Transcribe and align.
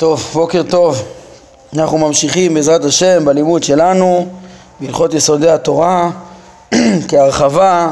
טוב, 0.00 0.30
בוקר 0.32 0.62
טוב. 0.62 1.02
אנחנו 1.76 1.98
ממשיכים 1.98 2.54
בעזרת 2.54 2.84
השם 2.84 3.24
בלימוד 3.24 3.62
שלנו 3.62 4.26
בהלכות 4.80 5.14
יסודי 5.14 5.50
התורה 5.50 6.10
כהרחבה 7.08 7.90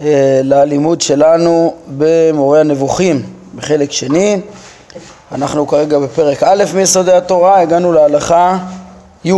אה, 0.00 0.40
ללימוד 0.44 1.00
שלנו 1.00 1.74
במורה 1.88 2.60
הנבוכים 2.60 3.22
בחלק 3.54 3.92
שני. 3.92 4.40
אנחנו 5.32 5.66
כרגע 5.66 5.98
בפרק 5.98 6.42
א' 6.42 6.64
מיסודי 6.74 7.12
התורה, 7.12 7.60
הגענו 7.60 7.92
להלכה 7.92 8.58
י'. 9.24 9.32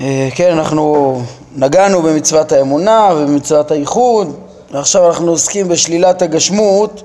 אה, 0.00 0.28
כן, 0.34 0.52
אנחנו 0.52 1.22
נגענו 1.56 2.02
במצוות 2.02 2.52
האמונה 2.52 3.10
ובמצוות 3.16 3.70
הייחוד 3.70 4.36
ועכשיו 4.70 5.06
אנחנו 5.08 5.30
עוסקים 5.30 5.68
בשלילת 5.68 6.22
הגשמות 6.22 7.02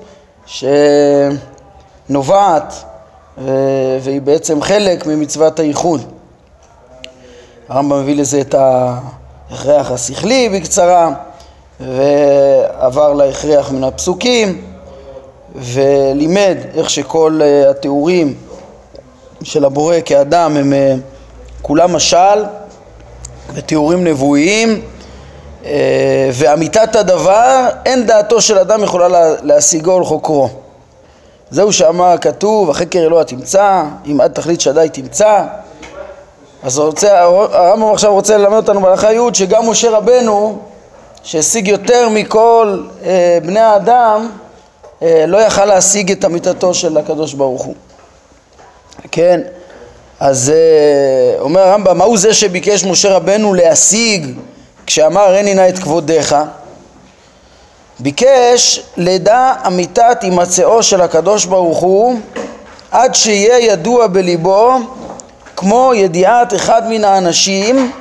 שנובעת 2.06 2.84
והיא 4.00 4.20
בעצם 4.20 4.62
חלק 4.62 5.06
ממצוות 5.06 5.60
הייחוד. 5.60 6.00
הרמב"ם 7.68 8.00
מביא 8.00 8.16
לזה 8.16 8.40
את 8.40 8.54
ההכרח 8.54 9.90
השכלי 9.90 10.48
בקצרה 10.48 11.10
ועבר 11.80 13.12
להכרח 13.12 13.70
מן 13.70 13.84
הפסוקים 13.84 14.64
ולימד 15.54 16.56
איך 16.74 16.90
שכל 16.90 17.40
אה, 17.42 17.70
התיאורים 17.70 18.34
של 19.42 19.64
הבורא 19.64 19.96
כאדם 20.04 20.56
הם 20.56 20.72
אה, 20.72 20.94
כולם 21.62 21.92
משל 21.92 22.44
ותיאורים 23.54 24.04
נבואיים 24.04 24.80
אה, 25.64 26.30
ואמיתת 26.32 26.96
הדבר 26.96 27.68
אין 27.86 28.06
דעתו 28.06 28.40
של 28.40 28.58
אדם 28.58 28.82
יכולה 28.84 29.08
להשיגו 29.42 29.90
ולחוקרו 29.90 30.48
זהו 31.50 31.72
שאמר 31.72 32.14
כתוב, 32.20 32.70
החקר 32.70 32.98
אלוה 32.98 33.24
תמצא, 33.24 33.82
אם 34.06 34.20
עד 34.20 34.32
תכלית 34.32 34.60
שדי 34.60 34.88
תמצא. 34.92 35.44
אז 36.62 36.78
הרמב"ם 37.02 37.92
עכשיו 37.92 38.12
רוצה 38.12 38.36
ללמד 38.38 38.56
אותנו 38.56 38.80
בהלכה 38.80 39.12
י' 39.12 39.18
שגם 39.32 39.70
משה 39.70 39.90
רבנו, 39.90 40.58
שהשיג 41.22 41.68
יותר 41.68 42.08
מכל 42.08 42.82
אה, 43.04 43.38
בני 43.42 43.60
האדם, 43.60 44.30
אה, 45.02 45.24
לא 45.26 45.38
יכל 45.38 45.64
להשיג 45.64 46.10
את 46.10 46.24
אמיתתו 46.24 46.74
של 46.74 46.98
הקדוש 46.98 47.34
ברוך 47.34 47.62
הוא. 47.64 47.74
כן, 49.12 49.40
אז 50.20 50.52
אה, 50.54 51.40
אומר 51.40 51.60
הרמב"ם, 51.60 51.98
מהו 51.98 52.16
זה 52.16 52.34
שביקש 52.34 52.84
משה 52.84 53.16
רבנו 53.16 53.54
להשיג 53.54 54.26
כשאמר 54.86 55.20
הריני 55.20 55.54
נא 55.54 55.68
את 55.68 55.78
כבודיך? 55.78 56.36
ביקש 58.02 58.82
לדע 58.96 59.52
אמיתת 59.66 60.18
הימצאו 60.22 60.82
של 60.82 61.00
הקדוש 61.00 61.44
ברוך 61.44 61.78
הוא 61.78 62.18
עד 62.90 63.14
שיהיה 63.14 63.58
ידוע 63.58 64.06
בליבו 64.06 64.72
כמו 65.56 65.92
ידיעת 65.94 66.54
אחד 66.54 66.82
מן 66.88 67.04
האנשים 67.04 67.92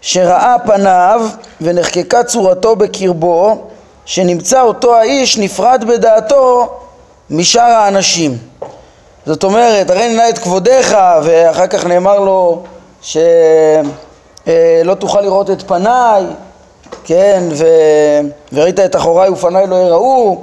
שראה 0.00 0.56
פניו 0.66 1.26
ונחקקה 1.60 2.24
צורתו 2.24 2.76
בקרבו 2.76 3.64
שנמצא 4.04 4.60
אותו 4.60 4.96
האיש 4.96 5.38
נפרד 5.38 5.84
בדעתו 5.88 6.70
משאר 7.30 7.62
האנשים. 7.62 8.38
זאת 9.26 9.44
אומרת 9.44 9.90
הרי 9.90 10.08
ננא 10.08 10.28
את 10.28 10.38
כבודיך 10.38 10.96
ואחר 11.22 11.66
כך 11.66 11.86
נאמר 11.86 12.18
לו 12.18 12.62
שלא 13.02 13.22
אה, 14.48 14.94
תוכל 14.98 15.20
לראות 15.20 15.50
את 15.50 15.62
פניי 15.62 16.24
כן, 17.04 17.42
ו... 17.50 17.66
וראית 18.52 18.80
את 18.80 18.96
אחוריי 18.96 19.30
ופניי 19.30 19.66
לא 19.66 19.76
יראו, 19.76 20.42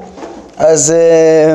אז, 0.58 0.92
אה, 0.92 1.54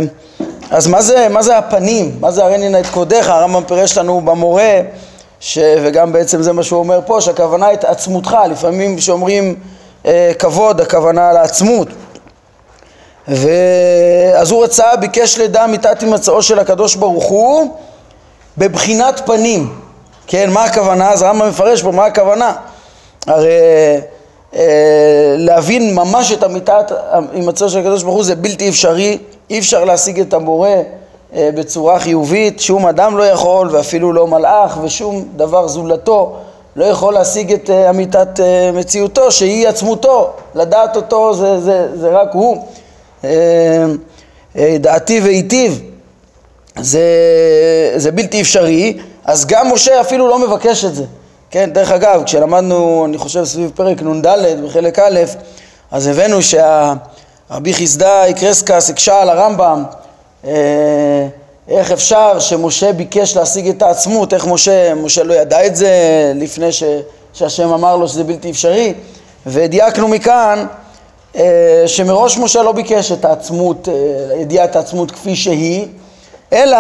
אז 0.70 0.86
מה, 0.86 1.02
זה, 1.02 1.28
מה 1.30 1.42
זה 1.42 1.58
הפנים? 1.58 2.16
מה 2.20 2.30
זה 2.30 2.44
הרי 2.44 2.68
נא 2.68 2.80
את 2.80 2.86
קודיך? 2.86 3.28
הרמב"ם 3.28 3.64
פירש 3.64 3.98
לנו 3.98 4.20
במורה, 4.20 4.80
ש... 5.40 5.58
וגם 5.82 6.12
בעצם 6.12 6.42
זה 6.42 6.52
מה 6.52 6.62
שהוא 6.62 6.78
אומר 6.78 7.00
פה, 7.06 7.20
שהכוונה 7.20 7.72
את 7.72 7.84
עצמותך, 7.84 8.36
לפעמים 8.50 8.96
כשאומרים 8.96 9.54
אה, 10.06 10.32
כבוד, 10.38 10.80
הכוונה 10.80 11.32
לעצמות. 11.32 11.88
ואז 13.28 14.50
הוא 14.50 14.64
רצה, 14.64 14.96
ביקש 14.96 15.38
לדע 15.38 15.66
מיתת 15.66 16.00
הימצאו 16.00 16.42
של 16.42 16.58
הקדוש 16.58 16.94
ברוך 16.94 17.24
הוא 17.24 17.76
בבחינת 18.58 19.22
פנים. 19.26 19.74
כן, 20.26 20.50
מה 20.50 20.64
הכוונה? 20.64 21.10
אז 21.10 21.22
הרמב"ם 21.22 21.48
מפרש 21.48 21.82
פה 21.82 21.90
מה 21.90 22.06
הכוונה. 22.06 22.52
הרי 23.26 23.50
להבין 25.36 25.94
ממש 25.94 26.32
את 26.32 26.44
אמיתת 26.44 26.92
הימצאו 27.32 27.70
של 27.70 27.78
הקדוש 27.78 28.02
ברוך 28.02 28.14
הוא 28.14 28.24
זה 28.24 28.34
בלתי 28.34 28.68
אפשרי, 28.68 29.18
אי 29.50 29.58
אפשר 29.58 29.84
להשיג 29.84 30.20
את 30.20 30.34
הבורא 30.34 30.68
אה, 31.34 31.50
בצורה 31.54 31.98
חיובית, 31.98 32.60
שום 32.60 32.86
אדם 32.86 33.16
לא 33.16 33.22
יכול 33.22 33.68
ואפילו 33.70 34.12
לא 34.12 34.26
מלאך 34.26 34.78
ושום 34.82 35.24
דבר 35.36 35.68
זולתו 35.68 36.36
לא 36.76 36.84
יכול 36.84 37.14
להשיג 37.14 37.52
את 37.52 37.70
אה, 37.70 37.90
אמיתת 37.90 38.40
מציאותו 38.74 39.32
שהיא 39.32 39.68
עצמותו, 39.68 40.30
לדעת 40.54 40.96
אותו 40.96 41.34
זה, 41.34 41.60
זה, 41.60 41.88
זה 41.94 42.08
רק 42.08 42.28
הוא, 42.32 42.66
דעתי 44.80 45.20
והיטיב, 45.20 45.82
זה, 46.80 47.02
זה 47.96 48.10
בלתי 48.12 48.40
אפשרי, 48.40 48.98
אז 49.24 49.46
גם 49.46 49.72
משה 49.72 50.00
אפילו 50.00 50.28
לא 50.28 50.38
מבקש 50.38 50.84
את 50.84 50.94
זה 50.94 51.04
כן, 51.54 51.70
דרך 51.72 51.90
אגב, 51.90 52.22
כשלמדנו, 52.24 53.04
אני 53.08 53.18
חושב, 53.18 53.44
סביב 53.44 53.70
פרק 53.74 54.02
נ"ד 54.02 54.26
בחלק 54.64 54.98
א', 54.98 55.20
אז 55.90 56.06
הבאנו 56.06 56.38
שהרבי 56.42 57.74
חסדאי 57.74 58.34
קרסקס 58.34 58.90
הקשה 58.90 59.22
על 59.22 59.28
הרמב"ם 59.28 59.84
אה, 60.44 61.26
איך 61.68 61.92
אפשר 61.92 62.38
שמשה 62.38 62.92
ביקש 62.92 63.36
להשיג 63.36 63.68
את 63.68 63.82
העצמות, 63.82 64.34
איך 64.34 64.46
משה, 64.46 64.94
משה 64.94 65.22
לא 65.22 65.34
ידע 65.34 65.66
את 65.66 65.76
זה 65.76 65.92
לפני 66.34 66.72
ש, 66.72 66.82
שהשם 67.32 67.72
אמר 67.72 67.96
לו 67.96 68.08
שזה 68.08 68.24
בלתי 68.24 68.50
אפשרי, 68.50 68.94
ודייקנו 69.46 70.08
מכאן 70.08 70.66
אה, 71.36 71.82
שמראש 71.86 72.38
משה 72.38 72.62
לא 72.62 72.72
ביקש 72.72 73.12
את 73.12 73.24
העצמות, 73.24 73.88
אה, 73.88 73.94
ידיעת 74.40 74.76
העצמות 74.76 75.10
כפי 75.10 75.36
שהיא, 75.36 75.86
אלא 76.52 76.78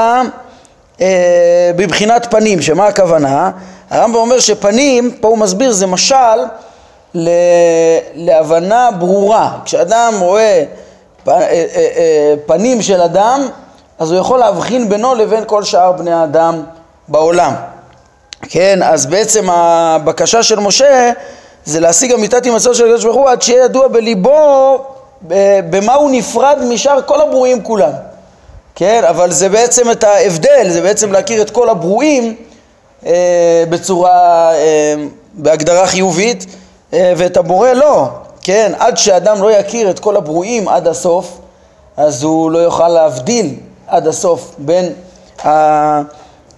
בבחינת 1.76 2.26
פנים, 2.30 2.62
שמה 2.62 2.86
הכוונה? 2.86 3.50
הרמב"ם 3.90 4.18
אומר 4.18 4.38
שפנים, 4.38 5.10
פה 5.20 5.28
הוא 5.28 5.38
מסביר, 5.38 5.72
זה 5.72 5.86
משל 5.86 6.14
להבנה 8.14 8.90
ברורה. 8.98 9.58
כשאדם 9.64 10.14
רואה 10.20 10.64
אה, 11.28 11.32
אה, 11.32 11.66
אה, 11.74 12.34
פנים 12.46 12.82
של 12.82 13.00
אדם, 13.00 13.48
אז 13.98 14.10
הוא 14.10 14.20
יכול 14.20 14.38
להבחין 14.38 14.88
בינו 14.88 15.14
לבין 15.14 15.44
כל 15.46 15.62
שאר 15.62 15.92
בני 15.92 16.12
האדם 16.12 16.62
בעולם. 17.08 17.52
כן, 18.42 18.82
אז 18.82 19.06
בעצם 19.06 19.50
הבקשה 19.50 20.42
של 20.42 20.60
משה 20.60 21.12
זה 21.64 21.80
להשיג 21.80 22.12
אמיתת 22.12 22.44
הימצאו 22.44 22.74
של 22.74 22.84
הקדוש 22.84 23.04
ברוך 23.04 23.16
הוא 23.16 23.30
עד 23.30 23.42
שיהיה 23.42 23.64
ידוע 23.64 23.88
בליבו 23.88 24.78
במה 25.70 25.94
הוא 25.94 26.10
נפרד 26.10 26.58
משאר 26.68 27.02
כל 27.02 27.20
הברואים 27.20 27.62
כולם. 27.62 27.90
כן, 28.74 29.04
אבל 29.08 29.30
זה 29.30 29.48
בעצם 29.48 29.90
את 29.90 30.04
ההבדל, 30.04 30.66
זה 30.68 30.80
בעצם 30.80 31.12
להכיר 31.12 31.42
את 31.42 31.50
כל 31.50 31.68
הברואים 31.68 32.36
אה, 33.06 33.64
בצורה, 33.68 34.52
אה, 34.54 34.94
בהגדרה 35.34 35.86
חיובית, 35.86 36.46
אה, 36.92 37.12
ואת 37.16 37.36
הבורא 37.36 37.72
לא, 37.72 38.08
כן? 38.42 38.72
עד 38.78 38.96
שאדם 38.96 39.42
לא 39.42 39.52
יכיר 39.52 39.90
את 39.90 39.98
כל 39.98 40.16
הברואים 40.16 40.68
עד 40.68 40.88
הסוף, 40.88 41.38
אז 41.96 42.22
הוא 42.22 42.50
לא 42.50 42.58
יוכל 42.58 42.88
להבדיל 42.88 43.54
עד 43.86 44.06
הסוף 44.06 44.54
בין 44.58 44.92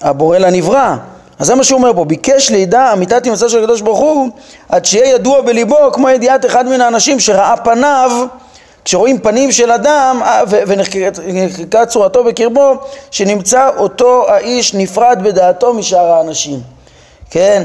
הבורא 0.01 0.39
לנברא. 0.39 0.97
אז 1.39 1.47
זה 1.47 1.55
מה 1.55 1.65
שהוא 1.65 1.79
אומר 1.79 1.95
פה, 1.95 2.05
ביקש 2.05 2.51
לידע 2.51 2.93
אמיתת 2.93 3.25
הימצא 3.25 3.49
של 3.49 3.59
הקדוש 3.63 3.81
ברוך 3.81 3.99
הוא 3.99 4.29
עד 4.69 4.85
שיהיה 4.85 5.15
ידוע 5.15 5.41
בליבו 5.41 5.93
כמו 5.93 6.09
ידיעת 6.09 6.47
אחד 6.47 6.69
מן 6.69 6.81
האנשים 6.81 7.21
שראה 7.21 7.57
פניו 7.57 8.11
כשרואים 8.87 9.19
פנים 9.19 9.53
של 9.53 9.71
אדם 9.71 10.21
אה, 10.23 10.43
ונחקקה 10.67 11.87
צורתו 11.87 12.25
בקרבו, 12.25 12.75
שנמצא 13.11 13.71
אותו 13.77 14.29
האיש 14.29 14.75
נפרד 14.75 15.19
בדעתו 15.23 15.75
משאר 15.75 16.13
האנשים. 16.13 16.61
כן? 17.31 17.63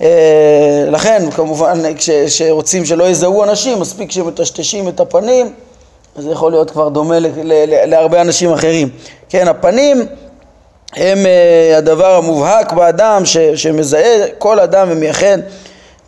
אה, 0.00 0.84
לכן, 0.90 1.30
כמובן, 1.30 1.78
כשרוצים 1.96 2.84
שלא 2.84 3.04
יזהו 3.04 3.42
אנשים, 3.42 3.80
מספיק 3.80 4.10
שמטשטשים 4.10 4.88
את 4.88 5.00
הפנים, 5.00 5.52
זה 6.16 6.30
יכול 6.30 6.52
להיות 6.52 6.70
כבר 6.70 6.88
דומה 6.88 7.16
להרבה 7.86 8.20
אנשים 8.20 8.52
אחרים. 8.52 8.88
כן, 9.28 9.48
הפנים 9.48 10.06
הם 10.96 11.26
אה, 11.26 11.78
הדבר 11.78 12.14
המובהק 12.14 12.72
באדם 12.72 13.22
שמזהה 13.54 14.28
כל 14.38 14.60
אדם 14.60 14.86
ומייחד 14.90 15.38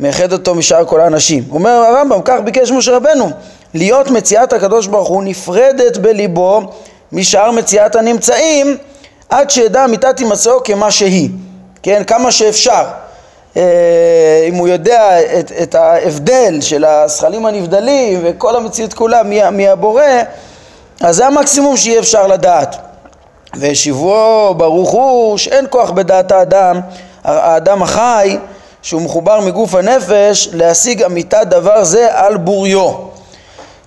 מייחד 0.01 0.33
אותו 0.33 0.55
משאר 0.55 0.85
כל 0.85 1.01
האנשים. 1.01 1.45
אומר 1.51 1.71
הרמב"ם, 1.71 2.21
כך 2.25 2.41
ביקש 2.45 2.71
משה 2.71 2.97
רבנו, 2.97 3.31
להיות 3.77 4.11
מציאת 4.11 4.53
הקדוש 4.53 4.87
ברוך 4.87 5.09
הוא 5.09 5.23
נפרדת 5.23 5.97
בליבו 5.97 6.61
משאר 7.13 7.51
מציאת 7.51 7.97
הנמצאים 7.97 8.77
עד 9.29 9.51
שידע 9.51 9.85
אמיתת 9.85 10.19
הימצאו 10.19 10.65
כמה 10.65 10.91
שהיא, 10.91 11.31
כן, 11.83 12.03
כמה 12.07 12.33
שאפשר. 12.33 12.85
אה, 13.57 14.47
אם 14.49 14.55
הוא 14.55 14.69
יודע 14.69 15.21
את, 15.41 15.53
את 15.63 15.75
ההבדל 15.75 16.61
של 16.61 16.85
הזכלים 16.85 17.47
הנבדלים 17.47 18.21
וכל 18.25 18.57
המציאות 18.57 18.95
כולה 18.95 19.23
מהבורא, 19.53 20.03
אז 21.01 21.17
זה 21.17 21.27
המקסימום 21.27 21.77
שיהיה 21.77 22.01
אפשר 22.01 22.27
לדעת. 22.27 22.77
והשיבו 23.55 24.55
ברוך 24.57 24.91
הוא 24.91 25.39
שאין 25.39 25.67
כוח 25.71 25.91
בדעת 25.91 26.33
האדם, 26.33 26.81
האדם 27.25 27.83
החי 27.83 28.37
שהוא 28.83 29.03
מחובר 29.03 29.41
מגוף 29.41 29.75
הנפש 29.75 30.49
להשיג 30.53 31.03
אמיתת 31.03 31.47
דבר 31.47 31.85
זה 31.85 32.09
על 32.11 32.37
בוריו. 32.37 33.16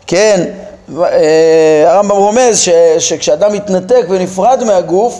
כן, 0.09 0.45
אה, 1.01 1.83
הרמב"ם 1.85 2.17
רומז 2.17 2.59
ש, 2.59 2.69
שכשאדם 2.99 3.53
מתנתק 3.53 4.05
ונפרד 4.09 4.63
מהגוף, 4.63 5.19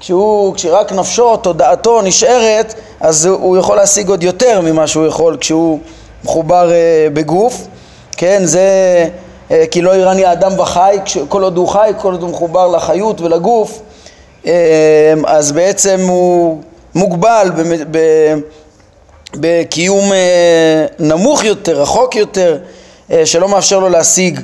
כשהוא, 0.00 0.54
כשרק 0.54 0.92
נפשו, 0.92 1.36
תודעתו 1.36 2.02
נשארת, 2.02 2.74
אז 3.00 3.26
הוא 3.26 3.56
יכול 3.56 3.76
להשיג 3.76 4.08
עוד 4.08 4.22
יותר 4.22 4.60
ממה 4.60 4.86
שהוא 4.86 5.06
יכול 5.06 5.36
כשהוא 5.40 5.78
מחובר 6.24 6.72
אה, 6.72 7.06
בגוף. 7.12 7.66
כן, 8.16 8.40
זה 8.44 8.60
אה, 9.50 9.64
כי 9.70 9.82
לא 9.82 9.96
יראני 9.96 10.24
האדם 10.24 10.58
וחי, 10.58 10.98
כל 11.28 11.42
עוד 11.42 11.56
הוא 11.56 11.68
חי, 11.68 11.92
כל 11.98 12.12
עוד 12.12 12.22
הוא 12.22 12.30
מחובר 12.30 12.66
לחיות 12.66 13.20
ולגוף, 13.20 13.80
אז 15.26 15.52
בעצם 15.52 16.00
הוא 16.08 16.58
מוגבל 16.94 17.50
בקיום 19.34 20.12
נמוך 20.98 21.44
יותר, 21.44 21.82
רחוק 21.82 22.16
יותר, 22.16 22.58
שלא 23.24 23.48
מאפשר 23.48 23.78
לו 23.78 23.88
להשיג. 23.88 24.40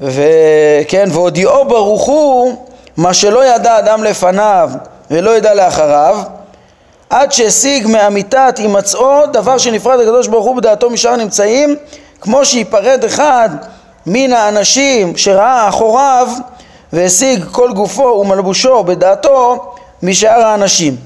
וכן, 0.00 1.08
והודיעו 1.12 1.64
ברוך 1.64 2.04
הוא 2.04 2.56
מה 2.96 3.14
שלא 3.14 3.54
ידע 3.54 3.78
אדם 3.78 4.04
לפניו 4.04 4.70
ולא 5.10 5.36
ידע 5.36 5.54
לאחריו 5.54 6.18
עד 7.10 7.32
שהשיג 7.32 7.86
מאמיתת 7.86 8.58
הימצאו 8.58 9.26
דבר 9.32 9.58
שנפרד 9.58 10.00
הקדוש 10.00 10.26
ברוך 10.26 10.46
הוא 10.46 10.56
בדעתו 10.56 10.90
משאר 10.90 11.10
הנמצאים 11.10 11.76
כמו 12.20 12.44
שיפרד 12.44 13.04
אחד 13.04 13.48
מן 14.06 14.32
האנשים 14.32 15.16
שראה 15.16 15.68
אחוריו 15.68 16.28
והשיג 16.92 17.44
כל 17.52 17.72
גופו 17.72 18.18
ומלבושו 18.20 18.84
בדעתו 18.84 19.74
משאר 20.02 20.40
האנשים. 20.40 20.96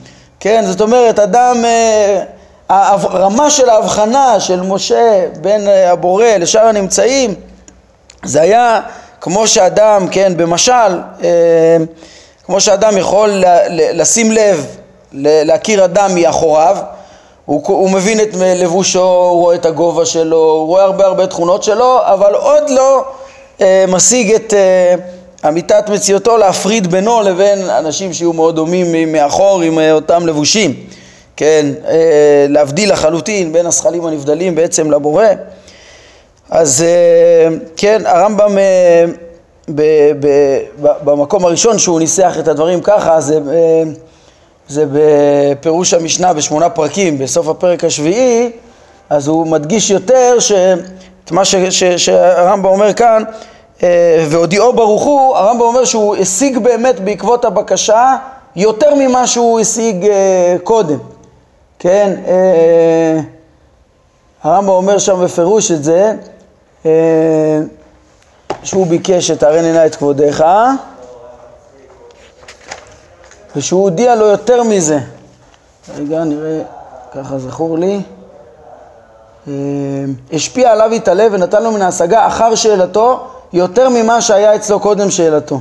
כן, 0.41 0.65
זאת 0.67 0.81
אומרת 0.81 1.19
אדם, 1.19 1.65
אה, 1.65 2.23
הרמה 2.73 3.51
של 3.51 3.69
ההבחנה 3.69 4.41
של 4.41 4.61
משה 4.61 5.25
בין 5.41 5.69
הבורא 5.69 6.27
לשאר 6.27 6.67
הנמצאים 6.67 7.35
זה 8.25 8.41
היה 8.41 8.81
כמו 9.21 9.47
שאדם, 9.47 10.07
כן, 10.11 10.33
במשל, 10.37 11.01
אה, 11.25 11.77
כמו 12.47 12.61
שאדם 12.61 12.99
יכול 12.99 13.45
לשים 13.71 14.33
לב, 14.33 14.67
להכיר 15.13 15.85
אדם 15.85 16.15
מאחוריו, 16.15 16.77
הוא, 17.45 17.63
הוא 17.67 17.91
מבין 17.91 18.21
את 18.21 18.29
לבושו, 18.35 19.03
הוא 19.03 19.41
רואה 19.41 19.55
את 19.55 19.67
הגובה 19.67 20.07
שלו, 20.07 20.37
הוא 20.37 20.67
רואה 20.67 20.85
הרבה 20.85 21.07
הרבה 21.07 21.27
תכונות 21.27 21.63
שלו, 21.63 21.99
אבל 22.05 22.35
עוד 22.35 22.71
לא 22.71 23.05
אה, 23.61 23.85
משיג 23.89 24.35
את 24.35 24.55
אה, 24.55 24.95
אמיתת 25.49 25.89
מציאותו 25.89 26.37
להפריד 26.37 26.87
בינו 26.87 27.23
לבין 27.23 27.71
אנשים 27.71 28.13
שיהיו 28.13 28.33
מאוד 28.33 28.57
דומים 28.57 29.13
מאחור 29.13 29.63
עם 29.63 29.79
אה, 29.79 29.93
אותם 29.93 30.27
לבושים, 30.27 30.75
כן, 31.37 31.67
אה, 31.89 32.47
להבדיל 32.49 32.93
לחלוטין 32.93 33.53
בין 33.53 33.67
הזכלים 33.67 34.07
הנבדלים 34.07 34.55
בעצם 34.55 34.91
לבורא. 34.91 35.27
אז 36.51 36.83
אה, 36.83 37.57
כן, 37.77 38.03
הרמב"ם 38.07 38.59
אה, 38.59 39.05
במקום 40.79 41.45
הראשון 41.45 41.79
שהוא 41.79 42.01
ניסח 42.01 42.37
את 42.39 42.49
הדברים 42.49 42.81
ככה, 42.81 43.21
זה, 43.21 43.39
זה 44.69 44.85
בפירוש 44.93 45.95
המשנה 45.95 46.33
בשמונה 46.33 46.69
פרקים, 46.69 47.19
בסוף 47.19 47.49
הפרק 47.49 47.85
השביעי, 47.85 48.51
אז 49.11 49.29
הוא 49.29 49.47
מדגיש 49.47 49.91
יותר 49.91 50.37
את 51.25 51.31
מה 51.31 51.43
שהרמב"ם 51.97 52.67
אומר 52.67 52.93
כאן, 52.93 53.23
והודיעו 54.29 54.73
ברוך 54.73 55.03
הוא, 55.03 55.37
הרמב"ם 55.37 55.63
אומר 55.63 55.85
שהוא 55.85 56.17
השיג 56.17 56.59
באמת 56.59 57.01
בעקבות 57.01 57.45
הבקשה 57.45 58.17
יותר 58.57 58.95
ממה 58.95 59.27
שהוא 59.27 59.61
השיג 59.61 60.07
קודם, 60.65 60.99
כן? 61.83 62.21
הרמב"ם 64.43 64.69
אומר 64.69 64.99
שם 64.99 65.25
בפירוש 65.25 65.71
את 65.71 65.85
זה, 65.85 66.13
אה, 66.87 67.61
שהוא 68.63 68.87
ביקש 68.87 69.27
שתרן 69.27 69.65
עיניי 69.65 69.87
את 69.87 69.95
כבודך 69.95 70.45
ושהוא 73.57 73.83
הודיע 73.83 74.15
לו 74.15 74.27
יותר 74.27 74.63
מזה. 74.63 74.99
רגע, 75.99 76.25
נראה, 76.25 76.63
ככה 77.15 77.39
זכור 77.39 77.79
לי. 77.79 78.01
אה, 79.49 79.53
השפיע 80.33 80.73
עליו 80.73 80.93
התעלה 80.93 81.27
ונתן 81.33 81.63
לו 81.63 81.73
מן 81.73 81.83
ההשגה 81.83 82.27
אחר 82.27 82.55
שאלתו 82.55 83.27
יותר 83.53 83.89
ממה 83.89 84.21
שהיה 84.21 84.55
אצלו 84.55 84.81
קודם 84.81 85.11
שאלתו. 85.11 85.61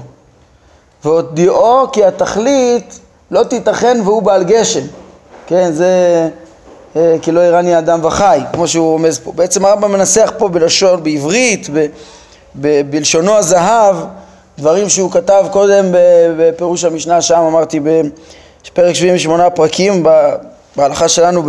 והודיעו 1.03 1.91
כי 1.91 2.06
התכלית 2.06 3.00
לא 3.31 3.44
תיתכן 3.44 4.01
והוא 4.03 4.21
בעל 4.21 4.44
גשם. 4.44 5.00
כן, 5.51 5.71
זה 5.74 6.30
אה, 6.95 7.15
כי 7.21 7.31
לא 7.31 7.39
יראני 7.39 7.77
אדם 7.77 8.00
וחי, 8.03 8.39
כמו 8.53 8.68
שהוא 8.68 8.92
רומז 8.92 9.19
פה. 9.19 9.31
בעצם 9.31 9.65
הרמב"ם 9.65 9.92
מנסח 9.92 10.31
פה 10.38 10.50
בלשון, 10.50 11.03
בעברית, 11.03 11.69
ב, 11.74 11.86
ב, 12.56 12.81
בלשונו 12.89 13.38
הזהב, 13.38 13.95
דברים 14.57 14.89
שהוא 14.89 15.12
כתב 15.12 15.45
קודם 15.51 15.86
בפירוש 16.38 16.83
המשנה 16.83 17.21
שם, 17.21 17.39
אמרתי, 17.39 17.80
בפרק 17.80 18.95
78 18.95 19.50
פרקים, 19.50 20.03
בהלכה 20.75 21.07
שלנו, 21.07 21.44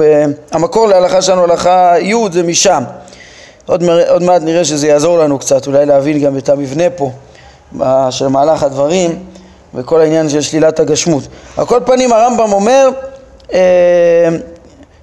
המקור 0.52 0.87
להלכה 0.88 1.22
שלנו, 1.22 1.43
הלכה 1.43 1.94
י' 2.00 2.14
זה 2.32 2.43
משם. 2.43 2.82
עוד, 3.66 3.82
עוד 4.08 4.22
מעט 4.22 4.43
נראה 4.43 4.64
שזה 4.64 4.88
יעזור 4.88 5.19
לנו 5.19 5.38
קצת, 5.38 5.66
אולי 5.66 5.87
להבין 5.87 6.20
גם 6.20 6.38
את 6.38 6.48
המבנה 6.48 6.84
פה 6.96 7.10
של 8.10 8.28
מהלך 8.28 8.62
הדברים 8.62 9.19
וכל 9.75 10.00
העניין 10.00 10.28
של 10.28 10.40
שלילת 10.40 10.81
הגשמות. 10.81 11.22
על 11.56 11.66
כל 11.66 11.81
פנים 11.87 12.12
הרמב"ם 12.12 12.52
אומר 12.52 12.88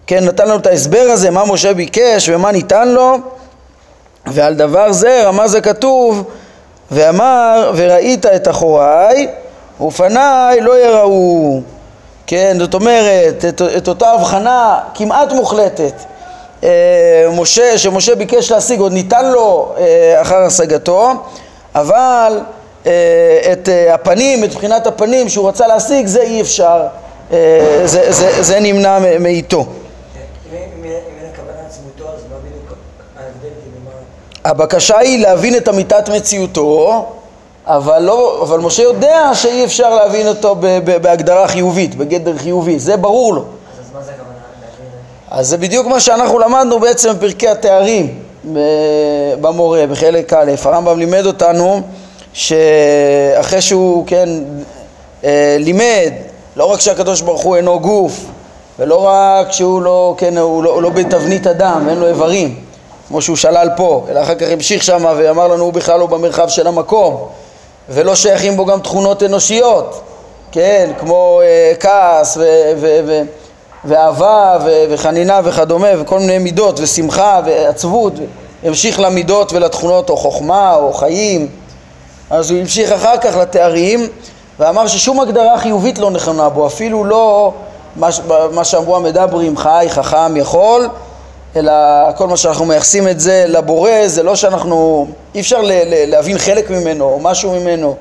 כן, 0.08 0.24
נתן 0.24 0.48
לנו 0.48 0.56
את 0.56 0.68
ההסבר 0.68 1.06
הזה, 1.10 1.30
מה 1.30 1.44
משה 1.46 1.74
ביקש 1.74 2.30
ומה 2.30 2.52
ניתן 2.52 2.90
לו, 2.90 3.16
ועל 4.26 4.56
דבר 4.56 4.92
זה 4.92 5.24
רמז 5.26 5.56
הכתוב, 5.56 6.24
ואמר, 6.92 7.72
וראית 7.76 8.26
את 8.26 8.48
אחוריי, 8.48 9.28
ופניי 9.82 10.62
לא 10.62 10.86
יראו. 10.86 11.62
כן, 12.28 12.58
זאת 12.60 12.74
אומרת, 12.74 13.46
את, 13.46 13.62
את 13.78 13.88
אותה 13.88 14.12
הבחנה 14.12 14.80
כמעט 14.94 15.32
מוחלטת. 15.32 15.94
אה, 16.64 16.70
משה, 17.36 17.78
שמשה 17.78 18.16
ביקש 18.16 18.52
להשיג, 18.52 18.80
עוד 18.80 18.94
ניתן 18.94 19.32
לו 19.32 19.74
אה, 19.78 20.22
אחר 20.22 20.38
השגתו, 20.38 21.12
אבל 21.76 22.40
אה, 22.86 22.92
את 23.52 23.70
אה, 23.70 23.94
הפנים, 23.94 24.44
את 24.44 24.50
מבחינת 24.50 24.88
הפנים 24.88 25.30
שהוא 25.30 25.50
רצה 25.50 25.68
להשיג, 25.68 26.08
זה 26.08 26.22
אי 26.22 26.42
אפשר, 26.42 26.82
זה, 27.30 28.12
זה, 28.12 28.44
זה 28.44 28.60
נמנע 28.60 29.00
מאיתו. 29.20 29.66
הבקשה 34.46 34.98
היא 34.98 35.20
להבין 35.20 35.56
את 35.56 35.70
אמיתת 35.70 36.10
מציאותו, 36.10 37.06
אבל, 37.66 38.00
לא, 38.00 38.42
אבל 38.44 38.60
משה 38.60 38.84
יודע 38.84 39.32
שאי 39.34 39.66
אפשר 39.66 39.96
להבין 39.96 40.28
אותו 40.28 40.56
בהגדרה 41.02 41.48
חיובית, 41.48 41.96
בגדר 41.96 42.38
חיובי, 42.38 42.80
זה 42.80 42.98
ברור 42.98 43.34
לו. 43.34 43.42
אז 43.42 43.46
מה 43.94 44.02
זה 44.02 44.12
הכוונה? 44.12 44.30
אז 45.32 45.48
זה 45.48 45.58
בדיוק 45.58 45.88
מה 45.88 46.00
שאנחנו 46.00 46.40
למדנו 46.40 46.80
בעצם 46.80 47.14
בפרקי 47.14 47.48
התארים 47.48 48.20
במורה, 49.42 49.88
בחלק 49.88 50.34
א'. 50.34 50.52
הרמב"ם 50.64 51.00
לימד 51.00 51.26
אותנו 51.26 51.82
שאחרי 52.34 53.62
שהוא, 53.62 54.04
כן, 54.08 54.30
אה, 55.24 55.56
לימד, 55.60 56.14
לא 56.60 56.66
רק 56.66 56.80
שהקדוש 56.80 57.22
ברוך 57.22 57.42
הוא 57.42 57.56
אינו 57.56 57.80
גוף, 57.80 58.26
ולא 58.80 59.08
רק 59.08 59.52
שהוא 59.52 59.82
לא, 59.82 60.16
כן, 60.18 60.38
הוא 60.38 60.64
לא, 60.64 60.70
הוא 60.70 60.82
לא 60.82 60.90
בתבנית 60.90 61.48
אדם, 61.48 61.90
אין 61.90 62.00
לו 62.00 62.08
איברים, 62.08 62.56
כמו 63.08 63.22
שהוא 63.22 63.36
שלל 63.36 63.70
פה, 63.78 64.06
אלא 64.10 64.22
אחר 64.22 64.36
כך 64.36 64.48
המשיך 64.52 64.84
שם 64.84 65.06
ואמר 65.18 65.48
לנו 65.48 65.64
הוא 65.64 65.74
בכלל 65.74 66.00
לא 66.00 66.08
במרחב 66.08 66.50
של 66.50 66.68
המקום 66.68 67.28
ולא 67.90 68.16
שייכים 68.16 68.58
בו 68.58 68.66
גם 68.66 68.80
תכונות 68.80 69.24
אנושיות, 69.24 70.02
כן, 70.52 70.92
כמו 71.00 71.42
אה, 71.44 71.74
כעס 71.80 72.38
ו- 72.38 72.72
ו- 72.78 73.00
ו- 73.08 73.22
ואהבה 73.86 74.58
ו- 74.66 74.84
וחנינה 74.90 75.40
וכדומה 75.44 75.88
וכל 76.02 76.20
מיני 76.20 76.38
מידות 76.38 76.80
ושמחה 76.80 77.42
ועצבות, 77.46 78.14
המשיך 78.64 79.00
למידות 79.00 79.54
ולתכונות 79.54 80.10
או 80.10 80.18
חוכמה 80.18 80.76
או 80.76 80.94
חיים, 80.94 81.48
אז 82.30 82.52
הוא 82.52 82.60
המשיך 82.60 82.92
אחר 82.92 83.18
כך 83.18 83.38
לתארים 83.38 84.08
ואמר 84.60 84.88
ששום 84.88 85.20
הגדרה 85.20 85.58
חיובית 85.58 86.00
לא 86.00 86.12
נכונה 86.12 86.50
בו, 86.50 86.68
אפילו 86.68 87.04
לא 87.06 87.54
מה, 87.96 88.10
מה 88.52 88.64
שאמרו 88.64 88.96
המדברים 88.96 89.58
חי, 89.58 89.86
חכם, 89.90 90.38
יכול 90.38 90.90
אלא 91.56 91.74
כל 92.18 92.28
מה 92.28 92.38
שאנחנו 92.38 92.66
מייחסים 92.66 93.08
את 93.08 93.20
זה 93.20 93.46
לבורא, 93.48 93.92
זה 94.06 94.24
לא 94.24 94.36
שאנחנו, 94.36 95.08
אי 95.36 95.40
אפשר 95.40 95.62
ל- 95.62 95.72
ל- 95.72 96.10
להבין 96.10 96.38
חלק 96.38 96.70
ממנו 96.70 97.06
או 97.06 97.20
משהו 97.20 97.52
ממנו, 97.52 97.96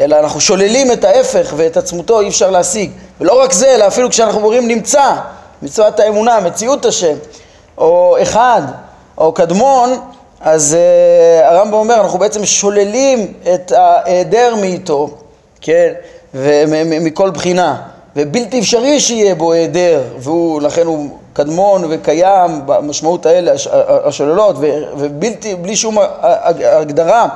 אלא 0.00 0.18
אנחנו 0.18 0.40
שוללים 0.40 0.92
את 0.92 1.04
ההפך 1.04 1.52
ואת 1.56 1.76
עצמותו 1.76 2.20
אי 2.20 2.28
אפשר 2.28 2.50
להשיג. 2.50 2.90
ולא 3.20 3.42
רק 3.42 3.52
זה, 3.52 3.74
אלא 3.74 3.86
אפילו 3.86 4.10
כשאנחנו 4.10 4.40
אומרים 4.40 4.68
נמצא, 4.68 5.12
מצוות 5.62 6.00
האמונה, 6.00 6.40
מציאות 6.40 6.86
השם, 6.86 7.14
או 7.78 8.16
אחד, 8.22 8.62
או 9.18 9.32
קדמון, 9.32 9.90
אז 10.40 10.76
uh, 10.76 11.44
הרמב"ם 11.44 11.74
אומר, 11.74 12.00
אנחנו 12.00 12.18
בעצם 12.18 12.44
שוללים 12.44 13.32
את 13.54 13.72
ההיעדר 13.72 14.54
מאיתו, 14.60 15.10
כן, 15.60 15.92
ומכל 16.34 17.30
בחינה, 17.30 17.76
ובלתי 18.16 18.60
אפשרי 18.60 19.00
שיהיה 19.00 19.34
בו 19.34 19.52
היעדר, 19.52 20.02
והוא, 20.18 20.62
לכן 20.62 20.86
הוא 20.86 21.18
קדמון 21.32 21.84
וקיים 21.90 22.66
במשמעות 22.66 23.26
האלה, 23.26 23.52
השוללות, 24.04 24.56
ובלתי, 24.98 25.54
בלי 25.54 25.76
שום 25.76 25.98
הגדרה 26.62 27.26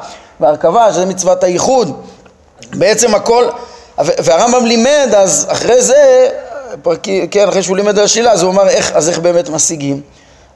והרכבה, 0.40 0.92
שזה 0.92 1.06
מצוות 1.06 1.44
הייחוד. 1.44 2.00
בעצם 2.74 3.14
הכל, 3.14 3.44
והרמב"ם 3.98 4.66
לימד, 4.66 5.08
אז 5.16 5.46
אחרי 5.50 5.82
זה, 5.82 6.28
כן, 7.30 7.48
אחרי 7.48 7.62
שהוא 7.62 7.76
לימד 7.76 7.98
על 7.98 8.04
השלילה, 8.04 8.32
אז 8.32 8.42
הוא 8.42 8.50
אמר, 8.50 8.68
איך, 8.68 8.92
אז 8.92 9.08
איך 9.08 9.18
באמת 9.18 9.48
משיגים? 9.48 10.00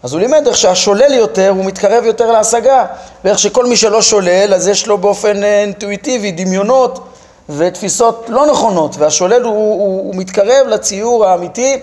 אז 0.02 0.12
הוא 0.12 0.20
לימד 0.20 0.46
איך 0.46 0.56
שהשולל 0.56 1.12
יותר, 1.12 1.48
הוא 1.48 1.64
מתקרב 1.64 2.04
יותר 2.04 2.32
להשגה, 2.32 2.84
ואיך 3.24 3.38
שכל 3.38 3.66
מי 3.66 3.76
שלא 3.76 4.02
שולל, 4.02 4.54
אז 4.54 4.68
יש 4.68 4.86
לו 4.86 4.98
באופן 4.98 5.44
אה, 5.44 5.60
אינטואיטיבי 5.60 6.30
דמיונות 6.30 7.08
ותפיסות 7.48 8.26
לא 8.28 8.46
נכונות, 8.46 8.96
והשולל 8.98 9.42
הוא, 9.42 9.52
הוא, 9.52 9.98
הוא 9.98 10.14
מתקרב 10.14 10.66
לציור 10.66 11.26
האמיתי, 11.26 11.80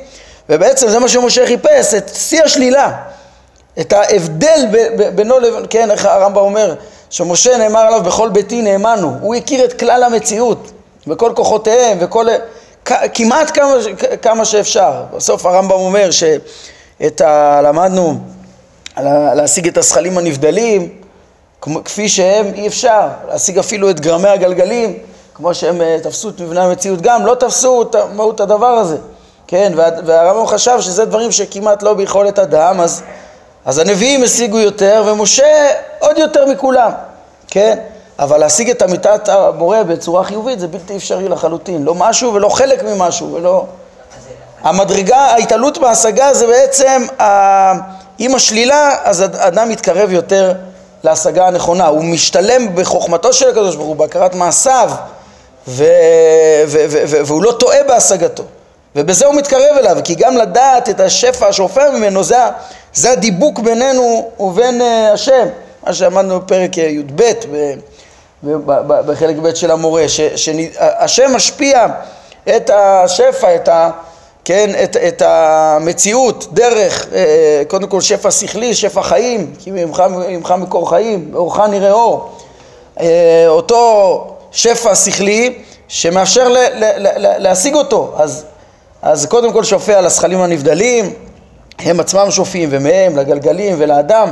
ובעצם 0.50 0.90
זה 0.90 1.00
מה 1.00 1.08
שמשה 1.08 1.46
חיפש, 1.48 1.94
את 1.94 2.12
שיא 2.16 2.44
השלילה, 2.44 2.92
את 3.80 3.94
ההבדל 3.94 4.66
בינו 5.16 5.40
לבין, 5.40 5.66
כן, 5.70 5.92
איך 5.92 6.06
הרמב"ם 6.06 6.38
אומר, 6.38 6.76
שמשה 7.10 7.58
נאמר 7.58 7.80
עליו 7.80 8.04
בכל 8.04 8.30
ביתי 8.30 8.62
נאמנו, 8.62 9.18
הוא 9.22 9.36
הכיר 9.36 9.66
את 9.66 9.80
כלל 9.80 10.04
המציאות, 10.04 10.72
וכל 11.08 11.32
כוחותיהם, 11.36 11.98
וכל, 12.02 12.26
כמעט 13.14 13.52
כמה, 13.54 13.74
כמה 14.22 14.46
שאפשר. 14.46 15.04
בסוף 15.16 15.46
הרמב"ם 15.46 15.72
אומר 15.72 16.10
שאת 16.12 17.22
ה... 17.22 17.62
למדנו 17.64 18.18
להשיג 19.36 19.68
את 19.68 19.78
הזכלים 19.78 20.18
הנבדלים, 20.18 20.90
כפי 21.86 22.10
שהם 22.10 22.52
אי 22.56 22.68
אפשר, 22.68 23.08
להשיג 23.28 23.60
אפילו 23.60 23.90
את 23.90 24.00
גרמי 24.00 24.30
הגלגלים, 24.30 24.98
כמו 25.36 25.54
שהם 25.54 25.82
אה, 25.82 25.98
תפסו 26.04 26.30
את 26.30 26.42
מבנה 26.42 26.64
המציאות 26.64 27.02
גם, 27.02 27.26
לא 27.26 27.36
תפסו 27.36 27.82
את 27.82 27.96
מהות 28.14 28.40
הדבר 28.40 28.66
הזה, 28.68 28.98
כן, 29.48 29.74
והרמב"ם 30.06 30.48
חשב 30.48 30.82
שזה 30.82 31.06
דברים 31.06 31.32
שכמעט 31.32 31.84
לא 31.84 31.94
ביכולת 31.94 32.40
אדם, 32.40 32.80
אז, 32.82 33.02
אז 33.66 33.78
הנביאים 33.80 34.24
השיגו 34.24 34.60
יותר 34.60 35.04
ומשה 35.06 35.68
עוד 36.00 36.18
יותר 36.18 36.46
מכולם, 36.46 36.92
כן, 37.48 37.80
אבל 38.20 38.38
להשיג 38.38 38.70
את 38.70 38.84
אמיתת 38.84 39.30
הבורא 39.30 39.84
בצורה 39.84 40.24
חיובית 40.24 40.60
זה 40.60 40.68
בלתי 40.68 40.96
אפשרי 40.96 41.30
לחלוטין, 41.30 41.84
לא 41.84 41.96
משהו 41.96 42.34
ולא 42.34 42.50
חלק 42.50 42.84
ממשהו 42.84 43.34
ולא... 43.34 43.66
המדרגה, 44.62 45.18
ההתעלות 45.18 45.78
בהשגה 45.78 46.34
זה 46.34 46.48
בעצם, 46.48 47.06
עם 48.18 48.36
השלילה 48.36 48.96
אז 49.04 49.24
אדם 49.38 49.70
מתקרב 49.70 50.12
יותר 50.12 50.54
להשגה 51.04 51.48
הנכונה, 51.48 51.88
הוא 51.88 52.04
משתלם 52.04 52.76
בחוכמתו 52.76 53.34
של 53.34 53.50
הקדוש 53.50 53.76
ברוך 53.76 53.88
הוא, 53.88 53.96
בהכרת 53.96 54.36
מעשיו 54.36 54.92
ו... 55.68 55.84
ו... 56.68 56.86
ו... 56.90 57.04
ו... 57.08 57.26
והוא 57.26 57.44
לא 57.44 57.52
טועה 57.52 57.84
בהשגתו 57.88 58.44
ובזה 58.96 59.26
הוא 59.26 59.36
מתקרב 59.36 59.78
אליו, 59.78 59.98
כי 60.04 60.16
גם 60.16 60.38
לדעת 60.38 60.90
את 60.90 61.00
השפע 61.00 61.48
השופע 61.48 61.90
ממנו 61.92 62.24
זה, 62.24 62.38
זה 62.94 63.12
הדיבוק 63.12 63.60
בינינו 63.60 64.32
ובין 64.40 64.82
uh, 64.82 65.14
השם, 65.14 65.48
מה 65.84 65.94
שאמרנו 65.94 66.40
בפרק 66.40 66.78
י"ב 66.78 67.22
בחלק 68.84 69.36
ב' 69.36 69.54
של 69.54 69.72
המורה, 69.72 70.06
שהשם 70.36 71.36
משפיע 71.36 71.88
את 72.56 72.70
השפע, 72.74 73.56
את, 73.56 73.68
ה, 73.68 73.90
כן, 74.46 74.70
את, 74.84 74.98
את 74.98 75.22
המציאות 75.26 76.48
דרך 76.54 77.08
אה, 77.14 77.62
קודם 77.68 77.88
כל 77.88 78.02
שפע 78.02 78.32
שכלי, 78.32 78.76
שפע 78.76 79.02
חיים, 79.02 79.54
כי 79.60 79.72
ממך 79.72 80.54
מקור 80.58 80.90
חיים, 80.90 81.32
אורך 81.34 81.60
נראה 81.60 81.92
אור. 81.92 82.30
אה, 83.00 83.46
אותו 83.48 84.35
שפע 84.56 84.96
שכלי 84.96 85.58
שמאפשר 85.88 86.48
ל, 86.48 86.58
ל, 86.58 86.84
ל, 86.98 87.38
להשיג 87.38 87.76
אותו, 87.76 88.14
אז, 88.18 88.46
אז 89.02 89.26
קודם 89.26 89.54
כל 89.54 89.64
שופע 89.64 90.02
לזכלים 90.02 90.42
הנבדלים, 90.42 91.14
הם 91.80 92.00
עצמם 92.00 92.32
שופעים 92.32 92.70
ומהם 92.72 93.18
לגלגלים 93.18 93.76
ולאדם, 93.80 94.32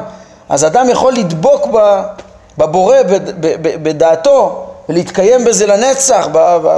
אז 0.50 0.66
אדם 0.66 0.90
יכול 0.90 1.14
לדבוק. 1.14 1.68
בבורא, 2.58 2.98
בדעתו, 3.62 4.66
ולהתקיים 4.90 5.46
בזה 5.46 5.68
לנצח, 5.68 6.28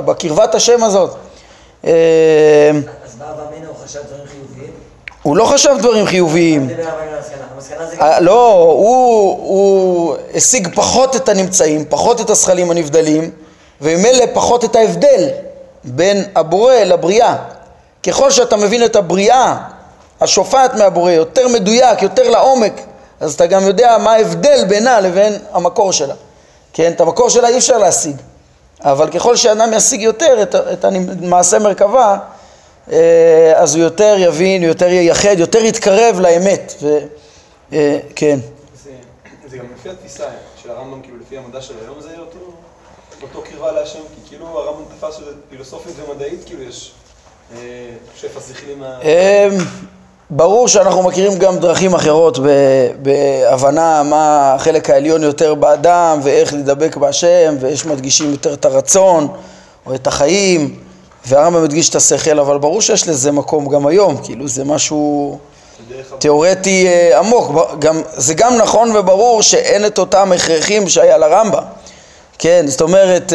בקרבת 0.06 0.56
השם 0.56 0.84
הזאת. 0.84 1.16
אה, 1.86 1.92
אז 3.06 3.18
מה 3.20 3.25
אבינו 3.32 3.68
הוא 3.68 3.75
חשב 3.86 4.00
דברים? 4.00 4.35
הוא 5.25 5.38
לא 5.38 5.46
חשב 5.46 5.75
דברים 5.79 6.05
חיוביים. 6.05 6.70
אה, 8.01 8.20
לא, 8.20 8.53
הוא 9.41 10.15
השיג 10.34 10.67
פחות 10.75 11.15
את 11.15 11.29
הנמצאים, 11.29 11.86
פחות 11.89 12.22
את 12.22 12.29
הזכלים 12.29 12.72
הנבדלים, 12.72 13.32
וממילא 13.82 14.25
פחות 14.34 14.65
את 14.65 14.75
ההבדל 14.75 15.29
בין 15.84 16.24
הבורא 16.36 16.74
לבריאה. 16.74 17.36
ככל 18.03 18.32
שאתה 18.32 18.58
מבין 18.58 18.86
את 18.86 18.96
הבריאה 18.96 19.58
השופעת 20.22 20.74
מהבורא 20.74 21.12
יותר 21.12 21.48
מדויק, 21.48 22.01
יותר 22.01 22.29
לעומק, 22.29 22.82
אז 23.20 23.34
אתה 23.34 23.46
גם 23.46 23.63
יודע 23.63 23.98
מה 23.98 24.12
ההבדל 24.13 24.65
בינה 24.67 25.00
לבין 25.00 25.34
המקור 25.53 25.91
שלה. 25.94 26.13
כן, 26.74 26.91
את 26.91 27.01
המקור 27.01 27.29
שלה 27.29 27.48
אי 27.48 27.58
אפשר 27.58 27.77
להשיג, 27.77 28.15
אבל 28.82 29.10
ככל 29.10 29.36
שאדם 29.36 29.74
ישיג 29.74 30.01
יותר 30.01 30.41
את, 30.41 30.55
את 30.55 30.86
המעשה 30.86 31.60
מרכבה, 31.60 32.17
אז 33.56 33.75
הוא 33.75 33.84
יותר 33.84 34.15
יבין, 34.18 34.63
יותר 34.63 34.88
ייחד, 34.88 35.36
יותר 35.39 35.60
יתקרב 35.60 36.20
לאמת, 36.20 36.74
ו, 36.82 36.98
אה, 37.74 38.00
כן. 38.15 38.39
זה, 38.84 38.92
זה 39.48 39.58
גם 39.58 39.65
לפי 39.80 39.89
התפיסה 39.89 40.24
של 40.63 40.72
הרמב"ם, 40.72 41.01
כאילו 41.01 41.18
לפי 41.22 41.38
המדע 41.38 41.62
של 41.62 41.74
היום 41.86 42.01
זה 42.01 42.10
אותו, 42.20 42.39
אותו 43.22 43.42
קרבה 43.42 43.72
להשם, 43.72 44.00
כי 44.00 44.30
כאילו 44.30 44.46
הרמב"ם 44.48 44.84
תפס 44.98 45.15
שזה 45.18 45.32
פילוסופית 45.50 45.94
ומדעית, 46.00 46.39
כאילו 46.46 46.63
יש 46.63 46.92
אה, 47.54 47.58
שפע 48.15 48.39
שכלי 48.39 48.75
מה... 48.75 49.01
אמ, 49.01 49.58
ברור 50.30 50.68
שאנחנו 50.68 51.04
מכירים 51.04 51.39
גם 51.39 51.60
דרכים 51.60 51.94
אחרות 51.94 52.39
בהבנה 53.01 54.04
מה 54.04 54.54
החלק 54.54 54.89
העליון 54.89 55.24
יותר 55.24 55.56
באדם 55.56 56.20
ואיך 56.24 56.54
להידבק 56.54 56.98
בהשם 56.98 57.56
ויש 57.60 57.86
מדגישים 57.86 58.32
יותר 58.32 58.54
את 58.54 58.65
הרצון 58.65 59.27
או 59.86 59.96
את 59.96 60.08
החיים 60.08 60.80
והרמב"ם 61.27 61.63
מדגיש 61.63 61.89
את 61.89 61.96
השכל 61.96 62.39
אבל 62.39 62.58
ברור 62.58 62.82
שיש 62.82 63.08
לזה 63.08 63.32
מקום 63.32 63.70
גם 63.70 63.88
היום 63.88 64.17
כאילו 64.24 64.48
זה 64.48 64.63
משהו 64.63 65.38
תיאורטי 66.20 66.88
אה, 66.88 67.20
עמוק. 67.20 67.51
גם, 67.79 68.01
זה 68.13 68.34
גם 68.34 68.58
נכון 68.58 68.96
וברור 68.96 69.41
שאין 69.41 69.86
את 69.86 70.00
אותם 70.00 70.32
הכרחים 70.32 70.89
שהיה 70.89 71.17
לרמב"ם. 71.17 71.63
כן 72.39 72.65
זאת 72.67 72.82
אומרת 72.82 73.34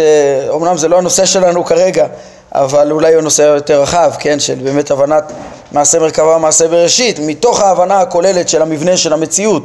אומנם 0.48 0.76
זה 0.76 0.88
לא 0.88 0.98
הנושא 0.98 1.24
שלנו 1.24 1.64
כרגע 1.64 2.06
אבל 2.54 2.92
אולי 2.92 3.14
הוא 3.14 3.22
נושא 3.22 3.42
יותר 3.42 3.82
רחב 3.82 4.12
כן 4.18 4.40
של 4.40 4.54
באמת 4.54 4.90
הבנת 4.90 5.32
מעשה 5.72 5.98
מרכבה 5.98 6.36
ומעשה 6.36 6.68
בראשית, 6.68 7.18
מתוך 7.18 7.60
ההבנה 7.60 8.00
הכוללת 8.00 8.48
של 8.48 8.62
המבנה 8.62 8.96
של 8.96 9.12
המציאות 9.12 9.62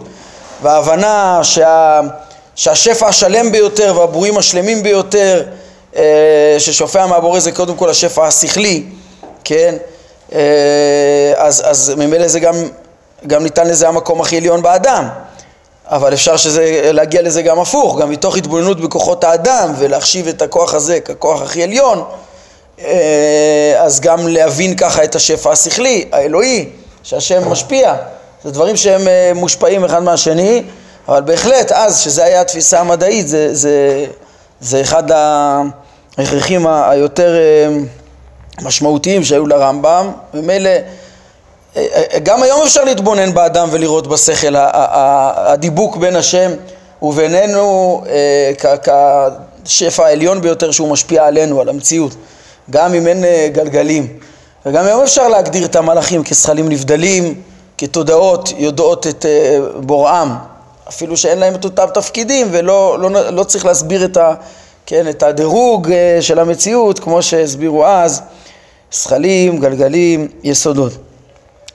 וההבנה 0.61 1.39
שה, 1.43 2.01
שהשפע 2.55 3.07
השלם 3.07 3.51
ביותר 3.51 3.93
והבורים 3.97 4.37
השלמים 4.37 4.83
ביותר 4.83 5.43
אה, 5.45 5.64
ששופע 6.57 7.05
מהבורא 7.05 7.39
זה 7.39 7.51
קודם 7.51 7.75
כל 7.75 7.89
השפע 7.89 8.27
השכלי, 8.27 8.83
כן? 9.43 9.75
אה, 10.33 11.33
אז, 11.37 11.63
אז 11.65 11.93
ממילא 11.97 12.27
זה 12.27 12.39
גם, 12.39 12.55
גם 13.27 13.43
ניתן 13.43 13.67
לזה 13.67 13.87
המקום 13.87 14.21
הכי 14.21 14.37
עליון 14.37 14.61
באדם 14.61 15.09
אבל 15.87 16.13
אפשר 16.13 16.37
שזה, 16.37 16.89
להגיע 16.93 17.21
לזה 17.21 17.41
גם 17.41 17.59
הפוך, 17.59 17.99
גם 17.99 18.09
מתוך 18.09 18.37
התבוננות 18.37 18.81
בכוחות 18.81 19.23
האדם 19.23 19.73
ולהחשיב 19.77 20.27
את 20.27 20.41
הכוח 20.41 20.73
הזה 20.73 20.99
ככוח 20.99 21.41
הכי 21.41 21.63
עליון 21.63 22.03
אה, 22.79 23.75
אז 23.77 23.99
גם 23.99 24.27
להבין 24.27 24.75
ככה 24.75 25.03
את 25.03 25.15
השפע 25.15 25.51
השכלי, 25.51 26.05
האלוהי, 26.11 26.69
שהשם 27.03 27.51
משפיע. 27.51 27.95
זה 28.43 28.51
דברים 28.51 28.77
שהם 28.77 29.07
אה, 29.07 29.31
מושפעים 29.35 29.85
אחד 29.85 30.03
מהשני, 30.03 30.63
אבל 31.07 31.21
בהחלט 31.21 31.71
אז, 31.71 31.99
שזה 31.99 32.23
היה 32.23 32.41
התפיסה 32.41 32.79
המדעית, 32.79 33.27
זה, 33.27 33.55
זה, 33.55 34.05
זה 34.61 34.81
אחד 34.81 35.03
ההכרחים 36.17 36.67
היותר 36.67 37.35
אה, 37.35 37.77
משמעותיים 38.61 39.23
שהיו 39.23 39.47
לרמב"ם, 39.47 40.11
ומילא 40.33 40.69
גם 42.23 42.43
היום 42.43 42.61
אפשר 42.63 42.83
להתבונן 42.83 43.33
באדם 43.33 43.67
ולראות 43.71 44.07
בשכל 44.07 44.55
הדיבוק 44.55 45.97
בין 45.97 46.15
השם 46.15 46.51
ובינינו 47.01 48.01
כשפע 49.65 50.05
העליון 50.05 50.41
ביותר 50.41 50.71
שהוא 50.71 50.89
משפיע 50.89 51.25
עלינו, 51.25 51.61
על 51.61 51.69
המציאות. 51.69 52.15
גם 52.69 52.93
אם 52.93 53.07
אין 53.07 53.23
אה, 53.23 53.47
גלגלים. 53.53 54.07
וגם 54.65 54.85
היום 54.85 55.03
אפשר 55.03 55.27
להגדיר 55.27 55.65
את 55.65 55.75
המלאכים 55.75 56.23
כזכלים 56.23 56.69
נבדלים, 56.69 57.41
כתודעות 57.77 58.53
יודעות 58.57 59.07
את 59.07 59.25
אה, 59.25 59.59
בוראם, 59.75 60.35
אפילו 60.89 61.17
שאין 61.17 61.37
להם 61.37 61.55
את 61.55 61.63
אותם 61.63 61.85
תפקידים 61.93 62.47
ולא 62.51 62.99
לא, 62.99 63.29
לא 63.29 63.43
צריך 63.43 63.65
להסביר 63.65 64.05
את, 64.05 64.17
ה, 64.17 64.33
כן, 64.85 65.07
את 65.07 65.23
הדירוג 65.23 65.91
אה, 65.91 66.17
של 66.21 66.39
המציאות 66.39 66.99
כמו 66.99 67.21
שהסבירו 67.21 67.85
אז, 67.85 68.21
זכלים, 68.91 69.59
גלגלים, 69.59 70.27
יסודות. 70.43 70.91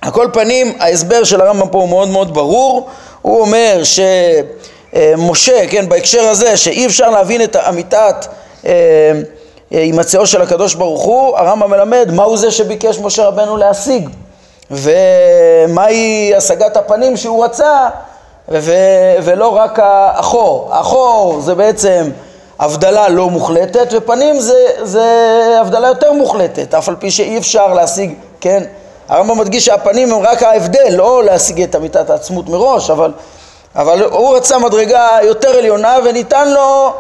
על 0.01 0.11
כל 0.11 0.29
פנים 0.33 0.73
ההסבר 0.81 1.25
של 1.25 1.41
הרמב"ם 1.41 1.69
פה 1.69 1.79
הוא 1.79 1.89
מאוד 1.89 2.09
מאוד 2.09 2.35
ברור, 2.35 2.89
הוא 3.23 3.41
אומר 3.41 3.83
שמשה, 3.85 5.67
כן, 5.71 5.89
בהקשר 5.89 6.21
הזה 6.21 6.57
שאי 6.57 6.87
אפשר 6.87 7.11
להבין 7.11 7.43
את 7.43 7.57
אמיתת 7.57 8.27
הימצאו 9.71 10.27
של 10.27 10.43
הקדוש 10.43 10.75
ברוך 10.75 11.03
הוא, 11.03 11.37
הרמב"ם 11.37 11.71
מלמד 11.71 12.11
מהו 12.13 12.37
זה 12.37 12.51
שביקש 12.51 12.99
משה 12.99 13.27
רבנו 13.27 13.57
להשיג 13.57 14.09
ומהי 14.71 16.35
השגת 16.37 16.77
הפנים 16.77 17.17
שהוא 17.17 17.45
רצה 17.45 17.89
ו- 18.49 19.17
ולא 19.23 19.49
רק 19.49 19.79
האחור. 19.79 20.69
האחור 20.73 21.41
זה 21.41 21.55
בעצם 21.55 22.11
הבדלה 22.61 23.09
לא 23.09 23.31
מוחלטת 23.31 23.89
ופנים 23.93 24.41
זה, 24.41 24.67
זה 24.83 25.05
הבדלה 25.61 25.89
יותר 25.89 26.13
מוחלטת, 26.13 26.75
אף 26.75 26.89
על 26.89 26.97
פי 26.99 27.11
שאי 27.11 27.39
אפשר 27.39 27.75
להשיג, 27.75 28.15
כן? 28.41 28.63
הרמב"ם 29.09 29.39
מדגיש 29.39 29.65
שהפנים 29.65 30.13
הם 30.13 30.23
רק 30.23 30.43
ההבדל, 30.43 30.89
לא 30.91 31.25
להשיג 31.25 31.63
את 31.63 31.77
אמיתת 31.77 32.11
העצמות 32.11 32.49
מראש, 32.49 32.91
אבל, 32.91 33.13
אבל 33.77 34.03
הוא 34.03 34.37
רצה 34.37 34.59
מדרגה 34.59 35.09
יותר 35.23 35.49
עליונה 35.49 35.97
וניתן 36.05 36.49
לו 36.49 36.93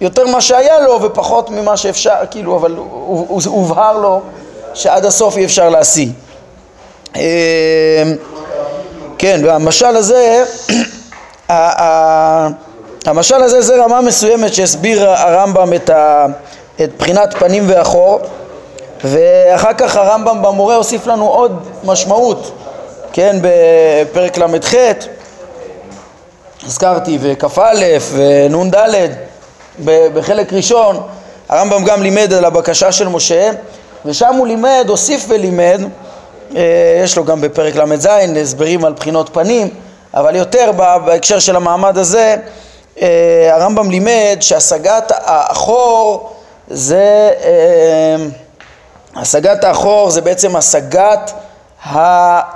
יותר 0.00 0.26
ממה 0.26 0.40
שהיה 0.40 0.80
לו 0.80 1.02
ופחות 1.02 1.50
ממה 1.50 1.76
שאפשר, 1.76 2.16
כאילו, 2.30 2.56
אבל 2.56 2.76
הובהר 3.46 3.98
לו 3.98 4.20
שעד 4.74 5.04
הסוף 5.04 5.36
אי 5.36 5.44
אפשר 5.44 5.68
להשיא. 5.68 6.08
אמ, 7.16 7.20
כן, 9.18 9.40
והמשל 9.44 9.96
הזה, 9.96 10.44
המשל 13.08 13.42
הזה 13.42 13.60
זה 13.60 13.84
רמה 13.84 14.00
מסוימת 14.00 14.54
שהסביר 14.54 15.10
הרמב"ם 15.10 15.72
את, 15.74 15.90
ה, 15.90 16.26
את 16.80 16.90
בחינת 16.98 17.34
פנים 17.38 17.64
ואחור 17.66 18.20
ואחר 19.04 19.72
כך 19.78 19.96
הרמב"ם 19.96 20.42
במורה 20.42 20.76
הוסיף 20.76 21.06
לנו 21.06 21.28
עוד 21.28 21.68
משמעות, 21.84 22.52
כן, 23.12 23.36
בפרק 23.42 24.38
ל"ח 24.38 24.74
הזכרתי 26.66 27.18
וכ"א 27.20 27.98
ונ"ד 28.12 28.76
בחלק 29.84 30.52
ראשון 30.52 31.00
הרמב"ם 31.48 31.84
גם 31.84 32.02
לימד 32.02 32.32
על 32.32 32.44
הבקשה 32.44 32.92
של 32.92 33.08
משה 33.08 33.50
ושם 34.04 34.34
הוא 34.34 34.46
לימד, 34.46 34.84
הוסיף 34.88 35.24
ולימד, 35.28 35.80
אה, 36.56 37.00
יש 37.04 37.16
לו 37.16 37.24
גם 37.24 37.40
בפרק 37.40 37.76
ל"ז 37.76 38.08
הסברים 38.40 38.84
על 38.84 38.92
בחינות 38.92 39.30
פנים 39.32 39.68
אבל 40.14 40.36
יותר 40.36 40.72
בהקשר 41.04 41.38
של 41.38 41.56
המעמד 41.56 41.98
הזה 41.98 42.36
הרמב"ם 43.52 43.90
לימד 43.90 44.36
שהשגת 44.40 45.12
האחור 45.24 46.32
זה, 46.68 47.30
אה, 47.44 48.16
השגת 49.16 49.64
האחור 49.64 50.10
זה 50.10 50.20
בעצם 50.20 50.56
השגת 50.56 51.32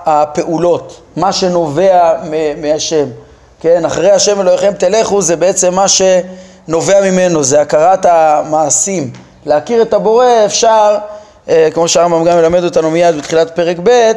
הפעולות, 0.06 1.00
מה 1.16 1.32
שנובע 1.32 2.12
מהשם, 2.56 3.06
כן, 3.60 3.84
אחרי 3.84 4.10
השם 4.10 4.40
אלוהיכם 4.40 4.72
תלכו 4.78 5.22
זה 5.22 5.36
בעצם 5.36 5.74
מה 5.74 5.86
שנובע 5.88 7.00
ממנו, 7.10 7.44
זה 7.44 7.60
הכרת 7.60 8.06
המעשים, 8.06 9.10
להכיר 9.46 9.82
את 9.82 9.92
הבורא 9.92 10.26
אפשר, 10.46 10.96
אה, 11.48 11.68
כמו 11.74 11.88
שהרמב"ם 11.88 12.24
גם 12.24 12.36
מלמד 12.36 12.64
אותנו 12.64 12.90
מיד 12.90 13.16
בתחילת 13.16 13.56
פרק 13.56 13.76
ב', 13.82 14.12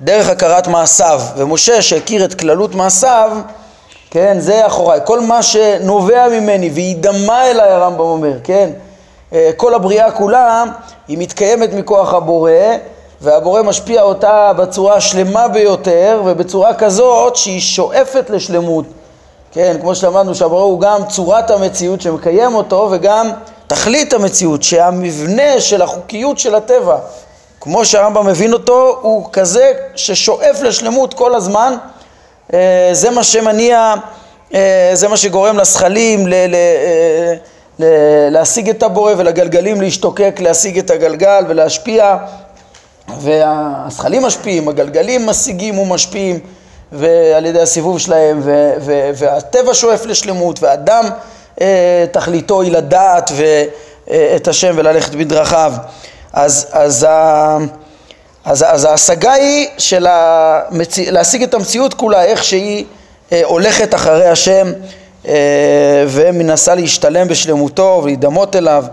דרך 0.00 0.28
הכרת 0.28 0.68
מעשיו, 0.68 1.20
ומשה 1.36 1.82
שהכיר 1.82 2.24
את 2.24 2.34
כללות 2.34 2.74
מעשיו 2.74 3.30
כן, 4.14 4.40
זה 4.40 4.66
אחוריי. 4.66 5.00
כל 5.04 5.20
מה 5.20 5.42
שנובע 5.42 6.28
ממני 6.28 6.70
וידמה 6.70 7.50
אליי, 7.50 7.70
הרמב"ם 7.70 8.00
אומר, 8.00 8.32
כן? 8.44 8.70
אה, 9.32 9.50
כל 9.56 9.74
הבריאה 9.74 10.10
כולה 10.10 10.64
היא 11.08 11.18
מתקיימת 11.18 11.72
מכוח 11.72 12.14
הבורא, 12.14 12.50
והבורא 13.20 13.62
משפיע 13.62 14.02
אותה 14.02 14.52
בצורה 14.56 14.94
השלמה 14.94 15.48
ביותר, 15.48 16.22
ובצורה 16.24 16.74
כזאת 16.74 17.36
שהיא 17.36 17.60
שואפת 17.60 18.30
לשלמות. 18.30 18.84
כן, 19.52 19.76
כמו 19.80 19.94
שלמדנו 19.94 20.34
שהבורא 20.34 20.62
הוא 20.62 20.80
גם 20.80 21.00
צורת 21.08 21.50
המציאות 21.50 22.00
שמקיים 22.00 22.54
אותו, 22.54 22.88
וגם 22.90 23.30
תכלית 23.66 24.12
המציאות, 24.12 24.62
שהמבנה 24.62 25.60
של 25.60 25.82
החוקיות 25.82 26.38
של 26.38 26.54
הטבע, 26.54 26.96
כמו 27.60 27.84
שהרמב"ם 27.84 28.26
מבין 28.26 28.52
אותו, 28.52 28.98
הוא 29.00 29.28
כזה 29.32 29.72
ששואף 29.96 30.62
לשלמות 30.62 31.14
כל 31.14 31.34
הזמן. 31.34 31.76
אה, 32.52 32.88
זה 32.92 33.10
מה 33.10 33.24
שמניע, 33.24 33.94
אה, 34.54 34.90
זה 34.92 35.08
מה 35.08 35.16
שגורם 35.16 35.56
לזכלים 35.58 36.26
ל- 36.26 36.32
אה, 36.34 37.34
ל- 37.78 38.28
להשיג 38.30 38.68
את 38.68 38.82
הבורא 38.82 39.12
ולגלגלים 39.16 39.80
להשתוקק, 39.80 40.36
להשיג 40.40 40.78
את 40.78 40.90
הגלגל 40.90 41.44
ולהשפיע. 41.48 42.16
והזכלים 43.20 44.22
משפיעים, 44.22 44.68
הגלגלים 44.68 45.26
משיגים 45.26 45.78
ומשפיעים 45.78 46.38
ועל 46.92 47.46
ידי 47.46 47.60
הסיבוב 47.60 47.98
שלהם 47.98 48.40
ו- 48.42 48.72
ו- 48.80 49.10
והטבע 49.14 49.74
שואף 49.74 50.06
לשלמות 50.06 50.62
והאדם 50.62 51.04
תכליתו 52.12 52.60
היא 52.62 52.72
לדעת 52.72 53.30
את 54.36 54.48
השם 54.48 54.74
וללכת 54.76 55.14
בדרכיו. 55.14 55.72
אז, 56.32 56.66
אז 56.72 57.06
אז, 58.44 58.64
אז 58.68 58.84
ההשגה 58.84 59.32
היא 59.32 59.68
של 59.78 60.06
המצ... 60.10 60.98
להשיג 60.98 61.42
את 61.42 61.54
המציאות 61.54 61.94
כולה 61.94 62.24
איך 62.24 62.44
שהיא 62.44 62.84
אה, 63.32 63.40
הולכת 63.44 63.94
אחרי 63.94 64.28
השם 64.28 64.72
אה, 65.28 65.34
ומנסה 66.08 66.74
להשתלם 66.74 67.28
בשלמותו 67.28 68.00
ולהידמות 68.02 68.56
אליו, 68.56 68.84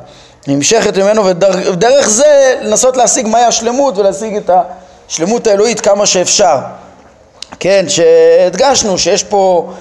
נמשכת 0.47 0.97
ממנו 0.97 1.25
ודרך 1.25 2.09
זה 2.09 2.55
לנסות 2.61 2.97
להשיג 2.97 3.27
מהי 3.27 3.43
השלמות 3.43 3.97
ולהשיג 3.97 4.35
את 4.35 4.49
השלמות 5.09 5.47
האלוהית 5.47 5.79
כמה 5.79 6.05
שאפשר. 6.05 6.57
כן, 7.59 7.85
שהדגשנו 7.87 8.97
שיש 8.97 9.23
פה, 9.23 9.71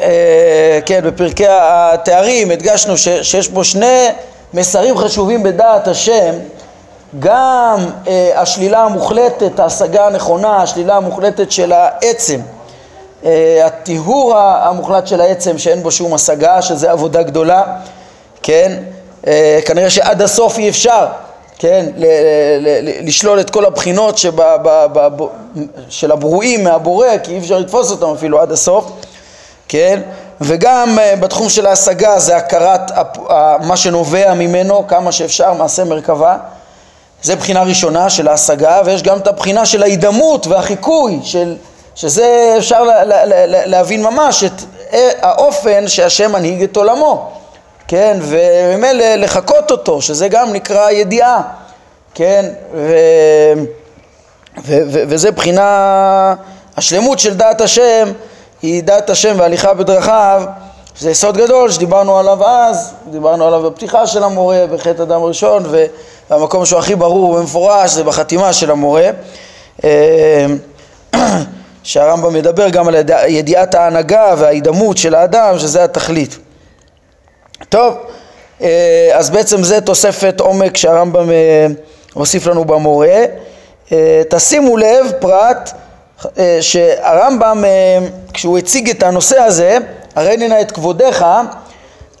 אה, 0.00 0.78
כן, 0.86 1.00
בפרקי 1.04 1.46
התארים 1.48 2.50
הדגשנו 2.50 2.98
ש, 2.98 3.08
שיש 3.08 3.48
פה 3.48 3.64
שני 3.64 4.08
מסרים 4.54 4.98
חשובים 4.98 5.42
בדעת 5.42 5.88
השם 5.88 6.34
גם 7.18 7.78
אה, 8.08 8.40
השלילה 8.40 8.78
המוחלטת, 8.82 9.60
ההשגה 9.60 10.06
הנכונה, 10.06 10.56
השלילה 10.62 10.96
המוחלטת 10.96 11.52
של 11.52 11.72
העצם, 11.72 12.40
אה, 13.24 13.62
הטיהור 13.66 14.36
המוחלט 14.38 15.06
של 15.06 15.20
העצם 15.20 15.58
שאין 15.58 15.82
בו 15.82 15.90
שום 15.90 16.14
השגה, 16.14 16.62
שזה 16.62 16.90
עבודה 16.90 17.22
גדולה, 17.22 17.62
כן? 18.42 18.72
אה, 19.26 19.58
כנראה 19.66 19.90
שעד 19.90 20.22
הסוף 20.22 20.58
אי 20.58 20.68
אפשר, 20.68 21.06
כן? 21.58 21.86
ל- 21.96 22.04
ל- 22.60 22.88
ל- 22.88 23.06
לשלול 23.08 23.40
את 23.40 23.50
כל 23.50 23.64
הבחינות 23.64 24.18
שבה, 24.18 24.56
ב- 24.62 24.86
ב- 24.92 25.22
ב- 25.22 25.26
של 25.88 26.12
הברואים 26.12 26.64
מהבורא, 26.64 27.08
כי 27.22 27.32
אי 27.32 27.38
אפשר 27.38 27.58
לתפוס 27.58 27.90
אותם 27.90 28.06
אפילו 28.16 28.40
עד 28.40 28.52
הסוף, 28.52 28.84
כן? 29.68 30.00
וגם 30.40 30.98
אה, 30.98 31.16
בתחום 31.16 31.48
של 31.48 31.66
ההשגה 31.66 32.18
זה 32.18 32.36
הכרת 32.36 32.90
מה 33.62 33.76
שנובע 33.76 34.34
ממנו 34.34 34.84
כמה 34.88 35.12
שאפשר, 35.12 35.52
מעשה 35.52 35.84
מרכבה. 35.84 36.36
זה 37.22 37.36
בחינה 37.36 37.62
ראשונה 37.62 38.10
של 38.10 38.28
ההשגה, 38.28 38.80
ויש 38.84 39.02
גם 39.02 39.18
את 39.18 39.26
הבחינה 39.26 39.66
של 39.66 39.82
ההידמות 39.82 40.46
והחיקוי, 40.46 41.20
של, 41.22 41.56
שזה 41.94 42.54
אפשר 42.58 42.82
לה, 42.82 43.04
לה, 43.04 43.24
לה, 43.24 43.66
להבין 43.66 44.02
ממש 44.02 44.44
את 44.44 44.62
האופן 45.22 45.88
שהשם 45.88 46.32
מנהיג 46.32 46.62
את 46.62 46.76
עולמו, 46.76 47.30
כן, 47.88 48.18
וממילא 48.20 49.14
לחקות 49.14 49.70
אותו, 49.70 50.02
שזה 50.02 50.28
גם 50.28 50.52
נקרא 50.52 50.90
ידיעה, 50.90 51.42
כן, 52.14 52.44
ו, 52.74 52.94
ו, 54.64 54.78
ו, 54.90 55.02
וזה 55.08 55.30
בחינה, 55.30 56.34
השלמות 56.76 57.18
של 57.18 57.34
דעת 57.34 57.60
השם 57.60 58.12
היא 58.62 58.82
דעת 58.82 59.10
השם 59.10 59.34
והליכה 59.38 59.74
בדרכיו, 59.74 60.42
זה 60.98 61.10
יסוד 61.10 61.36
גדול 61.36 61.70
שדיברנו 61.70 62.18
עליו 62.18 62.44
אז, 62.44 62.92
דיברנו 63.10 63.46
עליו 63.46 63.70
בפתיחה 63.70 64.06
של 64.06 64.24
המורה, 64.24 64.64
בחטא 64.72 65.02
אדם 65.02 65.22
ראשון, 65.22 65.62
ו... 65.66 65.86
והמקום 66.30 66.66
שהוא 66.66 66.78
הכי 66.78 66.94
ברור 66.94 67.30
ומפורש 67.30 67.90
זה 67.90 68.04
בחתימה 68.04 68.52
של 68.52 68.70
המורה 68.70 69.10
אה, 69.84 70.46
שהרמב"ם 71.82 72.34
מדבר 72.34 72.68
גם 72.68 72.88
על 72.88 72.94
ידיעת 73.28 73.74
ההנהגה 73.74 74.34
וההידמות 74.38 74.98
של 74.98 75.14
האדם 75.14 75.58
שזה 75.58 75.84
התכלית. 75.84 76.38
טוב, 77.68 77.94
אה, 78.62 79.10
אז 79.14 79.30
בעצם 79.30 79.62
זה 79.62 79.80
תוספת 79.80 80.40
עומק 80.40 80.76
שהרמב"ם 80.76 81.30
אה, 81.30 81.66
הוסיף 82.14 82.46
לנו 82.46 82.64
במורה. 82.64 83.24
תשימו 84.30 84.76
לב 84.76 85.12
פרט 85.18 85.70
שהרמב"ם 86.60 87.64
כשהוא 88.32 88.58
הציג 88.58 88.90
את 88.90 89.02
הנושא 89.02 89.40
הזה 89.40 89.78
הרי 90.14 90.36
נא 90.36 90.60
את 90.60 90.70
כבודיך 90.70 91.24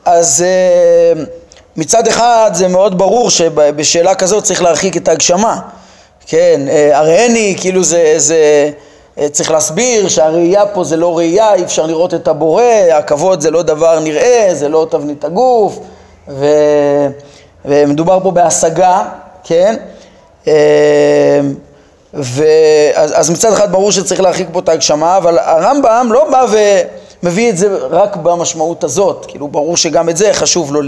אז 0.04 0.44
מצד 1.78 2.08
אחד 2.08 2.50
זה 2.54 2.68
מאוד 2.68 2.98
ברור 2.98 3.30
שבשאלה 3.30 4.14
כזאת 4.14 4.44
צריך 4.44 4.62
להרחיק 4.62 4.96
את 4.96 5.08
ההגשמה, 5.08 5.60
כן, 6.26 6.60
אה, 6.68 6.98
הראני 6.98 7.56
כאילו 7.60 7.84
זה, 7.84 8.14
זה 8.16 8.70
אה, 9.18 9.28
צריך 9.28 9.50
להסביר 9.50 10.08
שהראייה 10.08 10.66
פה 10.66 10.84
זה 10.84 10.96
לא 10.96 11.18
ראייה, 11.18 11.54
אי 11.54 11.62
אפשר 11.62 11.86
לראות 11.86 12.14
את 12.14 12.28
הבורא, 12.28 12.62
הכבוד 12.92 13.40
זה 13.40 13.50
לא 13.50 13.62
דבר 13.62 14.00
נראה, 14.00 14.48
זה 14.52 14.68
לא 14.68 14.86
תבנית 14.90 15.24
הגוף, 15.24 15.78
ו, 16.28 16.46
ומדובר 17.64 18.20
פה 18.22 18.30
בהשגה, 18.30 19.02
כן, 19.44 19.76
אה, 20.48 21.40
ואז, 22.14 23.12
אז 23.14 23.30
מצד 23.30 23.52
אחד 23.52 23.72
ברור 23.72 23.92
שצריך 23.92 24.20
להרחיק 24.20 24.48
פה 24.52 24.58
את 24.58 24.68
ההגשמה, 24.68 25.16
אבל 25.16 25.38
הרמב"ם 25.38 26.08
לא 26.12 26.30
בא 26.30 26.46
ו, 26.50 26.56
מביא 27.22 27.50
את 27.50 27.56
זה 27.56 27.68
רק 27.90 28.16
במשמעות 28.16 28.84
הזאת, 28.84 29.26
כאילו 29.28 29.48
ברור 29.48 29.76
שגם 29.76 30.08
את 30.08 30.16
זה 30.16 30.32
חשוב 30.32 30.72
לו 30.72 30.80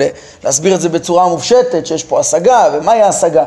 להסביר 0.45 0.75
את 0.75 0.81
זה 0.81 0.89
בצורה 0.89 1.29
מופשטת, 1.29 1.87
שיש 1.87 2.05
פה 2.05 2.21
השגה 2.21 2.65
ומהי 2.73 3.03
ההשגה, 3.03 3.45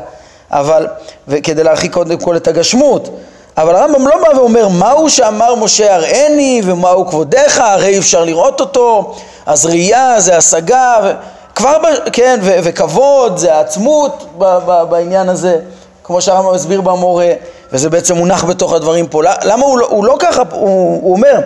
אבל, 0.50 0.86
וכדי 1.28 1.64
להרחיק 1.64 1.92
קודם 1.92 2.18
כל 2.18 2.36
את 2.36 2.48
הגשמות, 2.48 3.08
אבל 3.56 3.76
הרמב"ם 3.76 4.08
לא 4.08 4.14
בא 4.22 4.38
ואומר 4.38 4.68
מהו 4.68 5.10
שאמר 5.10 5.54
משה 5.54 5.94
הראני 5.94 6.62
ומהו 6.64 7.06
כבודיך, 7.06 7.60
הרי 7.60 7.86
אי 7.86 7.98
אפשר 7.98 8.24
לראות 8.24 8.60
אותו, 8.60 9.14
אז 9.46 9.66
ראייה 9.66 10.20
זה 10.20 10.36
השגה, 10.36 10.96
ו... 11.04 11.12
כבר, 11.54 11.78
ב... 11.78 12.10
כן, 12.12 12.38
ו... 12.42 12.58
וכבוד 12.62 13.36
זה 13.36 13.54
העצמות 13.54 14.24
ב... 14.38 14.44
ב... 14.66 14.82
בעניין 14.90 15.28
הזה, 15.28 15.58
כמו 16.04 16.20
שהרמב"ם 16.20 16.54
הסביר 16.54 16.80
במורה, 16.80 17.32
וזה 17.72 17.90
בעצם 17.90 18.16
מונח 18.16 18.44
בתוך 18.44 18.72
הדברים 18.72 19.06
פה. 19.06 19.22
למה 19.44 19.64
הוא 19.66 19.78
לא, 19.78 19.86
הוא 19.90 20.04
לא 20.04 20.16
ככה, 20.18 20.42
הוא, 20.52 21.00
הוא 21.02 21.16
אומר, 21.16 21.40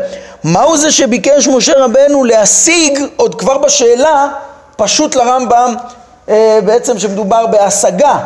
מהו 0.44 0.76
זה 0.76 0.92
שביקש 0.92 1.48
משה 1.48 1.72
רבנו 1.76 2.24
להשיג 2.24 2.98
עוד 3.16 3.34
כבר 3.34 3.58
בשאלה, 3.58 4.28
פשוט 4.76 5.14
לרמב"ם, 5.14 5.74
אה, 6.28 6.58
בעצם 6.64 6.98
שמדובר 6.98 7.46
בהשגה, 7.46 8.18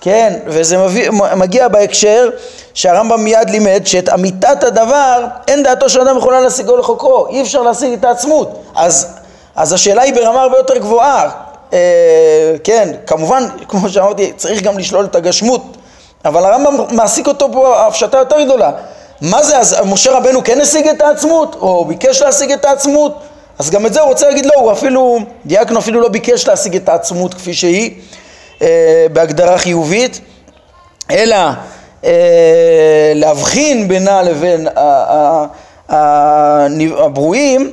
כן, 0.00 0.38
וזה 0.46 0.78
מביא, 0.78 1.10
מגיע 1.36 1.68
בהקשר 1.68 2.30
שהרמב"ם 2.74 3.24
מיד 3.24 3.50
לימד 3.50 3.82
שאת 3.84 4.08
אמיתת 4.08 4.64
הדבר 4.64 5.24
אין 5.48 5.62
דעתו 5.62 5.88
של 5.88 6.00
אדם 6.00 6.18
יכולה 6.18 6.40
להשיגו 6.40 6.76
לחוקרו, 6.76 7.26
אי 7.26 7.42
אפשר 7.42 7.62
להשיג 7.62 7.92
את 7.92 8.04
העצמות. 8.04 8.62
אז, 8.76 9.16
אז 9.56 9.72
השאלה 9.72 10.02
היא 10.02 10.14
ברמה 10.14 10.42
הרבה 10.42 10.56
יותר 10.56 10.78
גבוהה. 10.78 11.30
אה, 11.72 11.78
כן, 12.64 12.88
כמובן, 13.06 13.48
כמו 13.68 13.88
שאמרתי, 13.88 14.32
צריך 14.36 14.62
גם 14.62 14.78
לשלול 14.78 15.04
את 15.04 15.16
הגשמות, 15.16 15.62
אבל 16.24 16.44
הרמב"ם 16.44 16.96
מעסיק 16.96 17.26
אותו 17.26 17.52
פה 17.52 17.86
הפשטה 17.86 18.18
יותר 18.18 18.42
גדולה. 18.42 18.70
מה 19.20 19.42
זה, 19.42 19.58
אז 19.58 19.76
משה 19.86 20.12
רבנו 20.12 20.44
כן 20.44 20.60
השיג 20.60 20.88
את 20.88 21.00
העצמות, 21.00 21.56
או 21.60 21.84
ביקש 21.84 22.22
להשיג 22.22 22.52
את 22.52 22.64
העצמות? 22.64 23.14
אז 23.58 23.70
גם 23.70 23.86
את 23.86 23.92
זה 23.92 24.00
הוא 24.00 24.08
רוצה 24.08 24.28
להגיד, 24.28 24.46
לא, 24.46 24.52
הוא 24.54 24.72
אפילו, 24.72 25.18
דיאקנו 25.46 25.78
אפילו 25.78 26.00
לא 26.00 26.08
ביקש 26.08 26.48
להשיג 26.48 26.76
את 26.76 26.88
העצמות 26.88 27.34
כפי 27.34 27.54
שהיא, 27.54 27.90
אה, 28.62 29.06
בהגדרה 29.12 29.58
חיובית, 29.58 30.20
אלא 31.10 31.36
אה, 32.04 33.12
להבחין 33.14 33.88
בינה 33.88 34.22
לבין 34.22 34.68
הברואים 36.98 37.72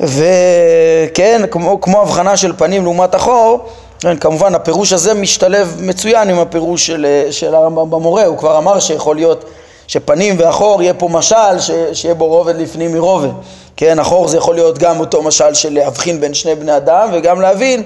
וכן, 0.00 1.42
כמו, 1.50 1.80
כמו 1.80 2.02
הבחנה 2.02 2.36
של 2.36 2.52
פנים 2.56 2.82
לעומת 2.82 3.14
אחור, 3.14 3.68
כן, 4.00 4.16
כמובן 4.16 4.54
הפירוש 4.54 4.92
הזה 4.92 5.14
משתלב 5.14 5.76
מצוין 5.80 6.30
עם 6.30 6.38
הפירוש 6.38 6.86
של, 6.86 7.06
של 7.30 7.54
הרמב"ם 7.54 7.90
במורה, 7.90 8.24
הוא 8.24 8.38
כבר 8.38 8.58
אמר 8.58 8.80
שיכול 8.80 9.16
להיות 9.16 9.44
שפנים 9.86 10.36
ואחור 10.38 10.82
יהיה 10.82 10.94
פה 10.94 11.08
משל 11.08 11.60
ש, 11.60 11.70
שיהיה 11.92 12.14
בו 12.14 12.26
רובד 12.26 12.56
לפנים 12.56 12.92
מרובד, 12.92 13.28
כן, 13.76 13.98
אחור 13.98 14.28
זה 14.28 14.36
יכול 14.36 14.54
להיות 14.54 14.78
גם 14.78 15.00
אותו 15.00 15.22
משל 15.22 15.54
של 15.54 15.74
להבחין 15.74 16.20
בין 16.20 16.34
שני 16.34 16.54
בני 16.54 16.76
אדם 16.76 17.08
וגם 17.12 17.40
להבין 17.40 17.82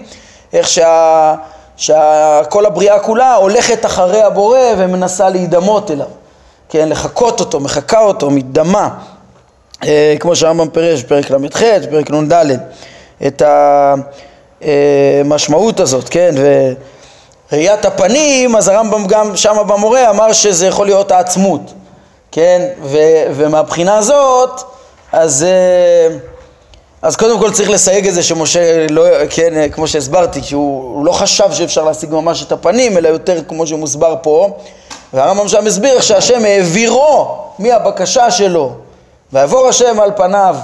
איך 0.52 0.68
שה... 0.68 1.34
שכל 1.76 2.66
הבריאה 2.66 2.98
כולה 2.98 3.34
הולכת 3.34 3.86
אחרי 3.86 4.22
הבורא 4.22 4.58
ומנסה 4.78 5.28
להידמות 5.28 5.90
אליו, 5.90 6.06
כן, 6.68 6.88
לחקות 6.88 7.40
אותו, 7.40 7.60
מחקה 7.60 8.00
אותו, 8.00 8.30
מתדמה, 8.30 8.88
אה, 9.84 10.14
כמו 10.20 10.36
שהרמב"ם 10.36 10.68
פירש 10.68 11.02
בפרק 11.02 11.30
ל"ח, 11.30 11.62
פרק 11.90 12.10
נ"ד, 12.10 12.56
את 13.26 13.42
המשמעות 14.62 15.80
הזאת, 15.80 16.08
כן, 16.08 16.34
וראיית 17.52 17.84
הפנים, 17.84 18.56
אז 18.56 18.68
הרמב"ם 18.68 19.06
גם 19.06 19.36
שם 19.36 19.56
במורה 19.66 20.10
אמר 20.10 20.32
שזה 20.32 20.66
יכול 20.66 20.86
להיות 20.86 21.10
העצמות, 21.10 21.72
כן, 22.36 22.68
ו, 22.82 22.98
ומהבחינה 23.36 23.98
הזאת, 23.98 24.60
אז 25.12 25.42
אה, 25.42 26.16
אז 27.02 27.16
קודם 27.16 27.38
כל 27.38 27.52
צריך 27.52 27.70
לסייג 27.70 28.08
את 28.08 28.14
זה 28.14 28.22
שמשה 28.22 28.86
לא, 28.90 29.04
כן, 29.30 29.70
כמו 29.72 29.88
שהסברתי, 29.88 30.42
שהוא 30.42 31.06
לא 31.06 31.12
חשב 31.12 31.52
שאפשר 31.52 31.84
להשיג 31.84 32.10
ממש 32.10 32.42
את 32.42 32.52
הפנים, 32.52 32.98
אלא 32.98 33.08
יותר 33.08 33.42
כמו 33.48 33.66
שמוסבר 33.66 34.16
פה, 34.22 34.48
והרמב"ם 35.12 35.48
שם 35.48 35.66
הסביר 35.66 36.00
שהשם 36.00 36.44
העבירו 36.44 37.38
מהבקשה 37.58 38.30
שלו, 38.30 38.72
ויעבור 39.32 39.68
השם 39.68 40.00
על 40.00 40.10
פניו 40.16 40.56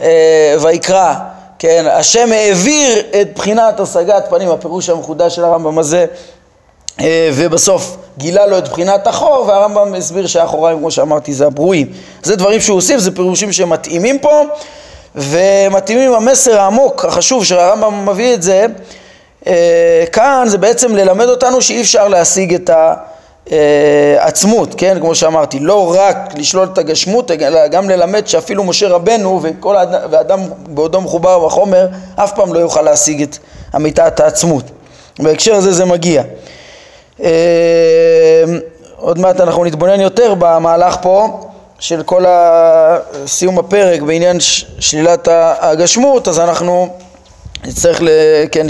אה, 0.00 0.56
ויקרא, 0.60 1.14
כן, 1.58 1.86
השם 1.92 2.32
העביר 2.32 3.02
את 3.20 3.34
בחינת 3.34 3.80
השגת 3.80 4.26
פנים, 4.30 4.50
הפירוש 4.50 4.88
המחודש 4.88 5.36
של 5.36 5.44
הרמב"ם 5.44 5.78
הזה, 5.78 5.98
אה, 6.00 6.06
ובסוף 7.34 7.96
גילה 8.18 8.46
לו 8.46 8.58
את 8.58 8.68
בחינת 8.68 9.06
החור, 9.06 9.44
והרמב"ם 9.48 9.94
הסביר 9.94 10.26
שהאחוריים, 10.26 10.78
כמו 10.78 10.90
שאמרתי, 10.90 11.32
זה 11.32 11.46
הברואים. 11.46 11.86
זה 12.22 12.36
דברים 12.36 12.60
שהוא 12.60 12.74
הוסיף, 12.74 13.00
זה 13.00 13.14
פירושים 13.14 13.52
שמתאימים 13.52 14.18
פה. 14.18 14.42
ומתאימים 15.14 16.14
המסר 16.14 16.60
העמוק, 16.60 17.04
החשוב, 17.04 17.44
שהרמב"ם 17.44 18.08
מביא 18.08 18.34
את 18.34 18.42
זה, 18.42 18.66
אה, 19.46 20.04
כאן 20.12 20.44
זה 20.46 20.58
בעצם 20.58 20.96
ללמד 20.96 21.28
אותנו 21.28 21.62
שאי 21.62 21.80
אפשר 21.80 22.08
להשיג 22.08 22.54
את 22.54 22.70
העצמות, 23.50 24.74
כן, 24.76 24.96
כמו 25.00 25.14
שאמרתי, 25.14 25.58
לא 25.58 25.94
רק 25.98 26.16
לשלול 26.36 26.68
את 26.72 26.78
הגשמות, 26.78 27.30
אלא 27.30 27.66
גם 27.66 27.90
ללמד 27.90 28.26
שאפילו 28.26 28.64
משה 28.64 28.88
רבנו 28.88 29.40
וכל 29.42 29.76
האדם, 29.76 30.00
ואדם 30.10 30.40
בעודו 30.68 31.00
מחובר 31.00 31.46
בחומר, 31.46 31.86
אף 32.16 32.32
פעם 32.32 32.54
לא 32.54 32.58
יוכל 32.58 32.82
להשיג 32.82 33.22
את 33.22 33.36
אמיתת 33.76 34.20
העצמות. 34.20 34.64
בהקשר 35.18 35.54
הזה 35.54 35.72
זה 35.72 35.84
מגיע. 35.84 36.22
אה, 37.22 38.44
עוד 38.96 39.18
מעט 39.18 39.40
אנחנו 39.40 39.64
נתבונן 39.64 40.00
יותר 40.00 40.34
במהלך 40.38 40.96
פה. 41.02 41.44
של 41.80 42.02
כל 42.02 42.24
סיום 43.26 43.58
הפרק 43.58 44.00
בעניין 44.00 44.36
שלילת 44.78 45.28
הגשמות, 45.60 46.28
אז 46.28 46.40
אנחנו 46.40 46.88
נצטרך 47.66 48.00
כן, 48.52 48.66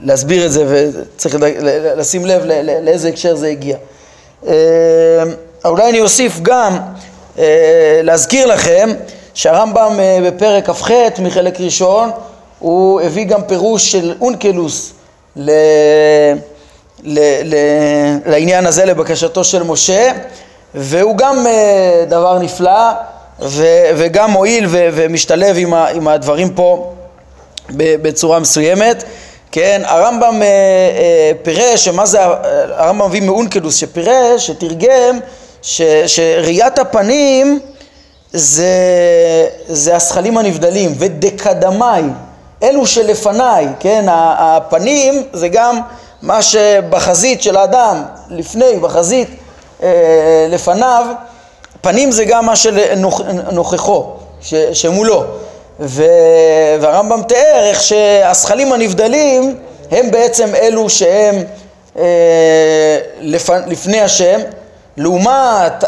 להסביר 0.00 0.46
את 0.46 0.52
זה 0.52 0.64
וצריך 0.68 1.36
לשים 1.96 2.26
לב 2.26 2.42
לאיזה 2.82 3.08
הקשר 3.08 3.34
זה 3.34 3.48
הגיע. 3.48 3.76
אה, 4.46 4.54
אולי 5.64 5.90
אני 5.90 6.00
אוסיף 6.00 6.40
גם 6.42 6.78
אה, 7.38 8.00
להזכיר 8.02 8.46
לכם 8.46 8.90
שהרמב"ם 9.34 9.96
אה, 9.98 10.18
בפרק 10.26 10.70
כ"ח 10.70 10.90
מחלק 11.18 11.60
ראשון 11.60 12.10
הוא 12.58 13.00
הביא 13.00 13.24
גם 13.24 13.42
פירוש 13.42 13.92
של 13.92 14.14
אונקלוס 14.20 14.92
ל... 15.36 15.50
ל... 17.04 17.18
ל... 17.44 17.54
לעניין 18.26 18.66
הזה, 18.66 18.84
לבקשתו 18.84 19.44
של 19.44 19.62
משה 19.62 20.12
והוא 20.74 21.16
גם 21.16 21.46
אה, 21.46 22.04
דבר 22.08 22.38
נפלא 22.38 22.90
ו, 23.40 23.66
וגם 23.96 24.30
מועיל 24.30 24.66
ו, 24.68 24.88
ומשתלב 24.92 25.56
עם, 25.58 25.74
ה, 25.74 25.88
עם 25.88 26.08
הדברים 26.08 26.50
פה 26.54 26.92
בצורה 27.76 28.38
מסוימת. 28.38 29.04
כן, 29.52 29.82
הרמב"ם 29.84 30.42
אה, 30.42 30.46
אה, 30.46 31.32
פירש, 31.42 31.84
שמה 31.84 32.06
זה, 32.06 32.18
הרמב"ם 32.76 33.06
מביא 33.08 33.22
מאונקלוס 33.22 33.76
שפירש, 33.76 34.46
שתרגם, 34.46 35.18
ש, 35.62 35.82
שראיית 36.06 36.78
הפנים 36.78 37.60
זה, 38.32 38.66
זה 39.68 39.96
השכלים 39.96 40.38
הנבדלים, 40.38 40.94
ודקדמי, 40.98 42.02
אלו 42.62 42.86
שלפניי, 42.86 43.66
כן, 43.80 44.04
הפנים 44.08 45.22
זה 45.32 45.48
גם 45.48 45.80
מה 46.24 46.42
שבחזית 46.42 47.42
של 47.42 47.56
האדם, 47.56 48.02
לפני, 48.30 48.76
בחזית 48.80 49.28
אה, 49.82 50.46
לפניו, 50.50 51.06
פנים 51.80 52.12
זה 52.12 52.24
גם 52.24 52.46
מה 52.46 52.56
שנוכחו, 52.56 54.06
שמולו. 54.72 55.24
ו... 55.80 56.04
והרמב"ם 56.80 57.22
תיאר 57.22 57.64
איך 57.64 57.82
שהשכלים 57.82 58.72
הנבדלים 58.72 59.56
הם 59.90 60.10
בעצם 60.10 60.54
אלו 60.54 60.90
שהם 60.90 61.34
אה, 61.98 62.98
לפ... 63.20 63.50
לפני 63.66 64.00
השם, 64.00 64.40
לעומת 64.96 65.84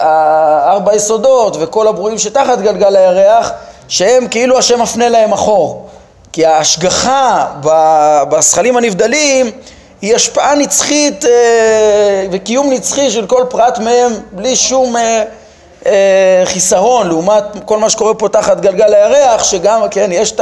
ארבע 0.66 0.94
יסודות 0.94 1.56
וכל 1.60 1.88
הברואים 1.88 2.18
שתחת 2.18 2.58
גלגל 2.58 2.96
הירח, 2.96 3.52
שהם 3.88 4.28
כאילו 4.28 4.58
השם 4.58 4.82
מפנה 4.82 5.08
להם 5.08 5.32
אחור. 5.32 5.88
כי 6.32 6.46
ההשגחה 6.46 7.46
בשכלים 8.28 8.76
הנבדלים 8.76 9.50
היא 10.02 10.14
השפעה 10.14 10.54
נצחית 10.54 11.24
אה, 11.24 12.26
וקיום 12.32 12.72
נצחי 12.72 13.10
של 13.10 13.26
כל 13.26 13.44
פרט 13.50 13.78
מהם 13.78 14.12
בלי 14.32 14.56
שום 14.56 14.96
אה, 14.96 15.24
אה, 15.86 16.42
חיסרון 16.44 17.08
לעומת 17.08 17.44
כל 17.64 17.78
מה 17.78 17.90
שקורה 17.90 18.14
פה 18.14 18.28
תחת 18.28 18.60
גלגל 18.60 18.94
הירח 18.94 19.44
שגם, 19.44 19.80
כן, 19.90 20.10
יש 20.12 20.32
את 20.32 20.40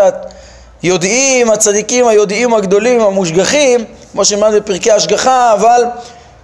היודעים, 0.83 1.51
הצדיקים 1.51 2.09
היודעים 2.09 2.55
הגדולים, 2.55 3.01
המושגחים, 3.01 3.85
כמו 4.12 4.25
שנלמד 4.25 4.55
בפרקי 4.55 4.93
השגחה, 4.93 5.53
אבל 5.53 5.85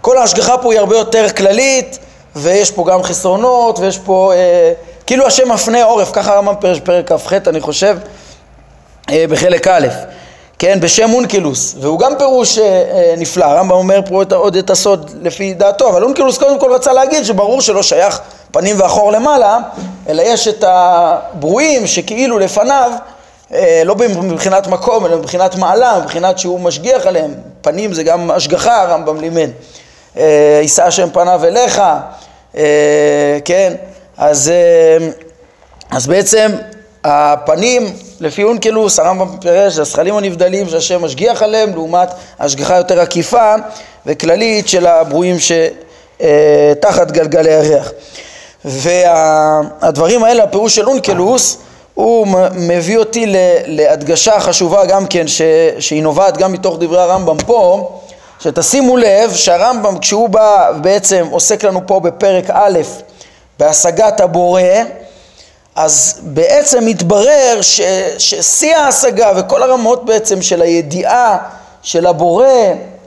כל 0.00 0.18
ההשגחה 0.18 0.58
פה 0.58 0.72
היא 0.72 0.80
הרבה 0.80 0.96
יותר 0.96 1.28
כללית 1.28 1.98
ויש 2.36 2.70
פה 2.70 2.84
גם 2.88 3.02
חסרונות 3.02 3.78
ויש 3.78 3.98
פה, 3.98 4.32
אה, 4.34 4.72
כאילו 5.06 5.26
השם 5.26 5.52
מפנה 5.52 5.84
עורף, 5.84 6.10
ככה 6.12 6.32
הרמב"ם 6.32 6.54
פרק 6.84 7.12
כ"ח 7.12 7.32
אני 7.46 7.60
חושב, 7.60 7.96
אה, 9.10 9.24
בחלק 9.28 9.68
א'. 9.68 9.86
כן, 10.60 10.80
בשם 10.80 11.12
אונקלוס, 11.12 11.74
והוא 11.80 11.98
גם 11.98 12.12
פירוש 12.18 12.58
אה, 12.58 12.64
אה, 12.64 13.14
נפלא, 13.18 13.44
הרמב"ם 13.44 13.74
אומר 13.74 14.00
פה 14.08 14.22
את, 14.22 14.32
עוד 14.32 14.56
את 14.56 14.70
הסוד 14.70 15.10
לפי 15.22 15.54
דעתו, 15.54 15.88
אבל 15.88 16.04
אונקלוס 16.04 16.38
קודם 16.38 16.60
כל 16.60 16.72
רצה 16.72 16.92
להגיד 16.92 17.24
שברור 17.24 17.60
שלא 17.60 17.82
שייך 17.82 18.20
פנים 18.52 18.80
ואחור 18.80 19.12
למעלה, 19.12 19.58
אלא 20.08 20.22
יש 20.22 20.48
את 20.48 20.64
הברואים 20.66 21.86
שכאילו 21.86 22.38
לפניו, 22.38 22.92
אה, 23.54 23.82
לא 23.84 23.94
מבחינת 24.22 24.66
מקום, 24.66 25.06
אלא 25.06 25.16
מבחינת 25.16 25.56
מעלה, 25.56 26.00
מבחינת 26.02 26.38
שהוא 26.38 26.60
משגיח 26.60 27.06
עליהם, 27.06 27.34
פנים 27.62 27.92
זה 27.92 28.02
גם 28.02 28.30
השגחה, 28.30 28.82
הרמב"ם 28.82 29.20
לימד, 29.20 29.50
אה, 30.16 30.58
יישא 30.62 30.84
השם 30.84 31.10
פניו 31.12 31.44
אליך, 31.44 31.82
אה, 32.56 33.38
כן, 33.44 33.74
אז, 34.16 34.50
אה, 34.50 35.08
אז 35.90 36.06
בעצם 36.06 36.50
הפנים, 37.04 37.92
לפי 38.20 38.44
אונקלוס, 38.44 38.98
הרמב"ם 38.98 39.36
פירש, 39.40 39.72
זה 39.72 39.82
הזכלים 39.82 40.16
הנבדלים 40.16 40.68
שהשם 40.68 41.04
משגיח 41.04 41.42
עליהם, 41.42 41.74
לעומת 41.74 42.08
השגחה 42.40 42.76
יותר 42.76 43.00
עקיפה 43.00 43.54
וכללית 44.06 44.68
של 44.68 44.86
הברואים 44.86 45.36
שתחת 45.38 47.10
גלגלי 47.10 47.54
הריח. 47.54 47.92
והדברים 48.64 50.24
האלה, 50.24 50.42
הפירוש 50.44 50.76
של 50.76 50.88
אונקלוס, 50.88 51.58
הוא 51.94 52.26
מביא 52.52 52.98
אותי 52.98 53.24
להדגשה 53.66 54.40
חשובה 54.40 54.86
גם 54.86 55.06
כן, 55.06 55.28
ש, 55.28 55.42
שהיא 55.78 56.02
נובעת 56.02 56.36
גם 56.36 56.52
מתוך 56.52 56.76
דברי 56.80 57.00
הרמב"ם 57.00 57.36
פה, 57.46 57.90
שתשימו 58.38 58.96
לב 58.96 59.34
שהרמב"ם 59.34 59.98
כשהוא 59.98 60.28
בא 60.28 60.72
בעצם 60.80 61.26
עוסק 61.30 61.64
לנו 61.64 61.80
פה 61.86 62.00
בפרק 62.00 62.44
א' 62.52 62.78
בהשגת 63.58 64.20
הבורא, 64.20 64.62
אז 65.82 66.20
בעצם 66.22 66.84
מתברר 66.86 67.60
ששיא 68.18 68.76
ההשגה 68.76 69.32
וכל 69.36 69.62
הרמות 69.62 70.04
בעצם 70.04 70.42
של 70.42 70.62
הידיעה 70.62 71.38
של 71.82 72.06
הבורא 72.06 72.46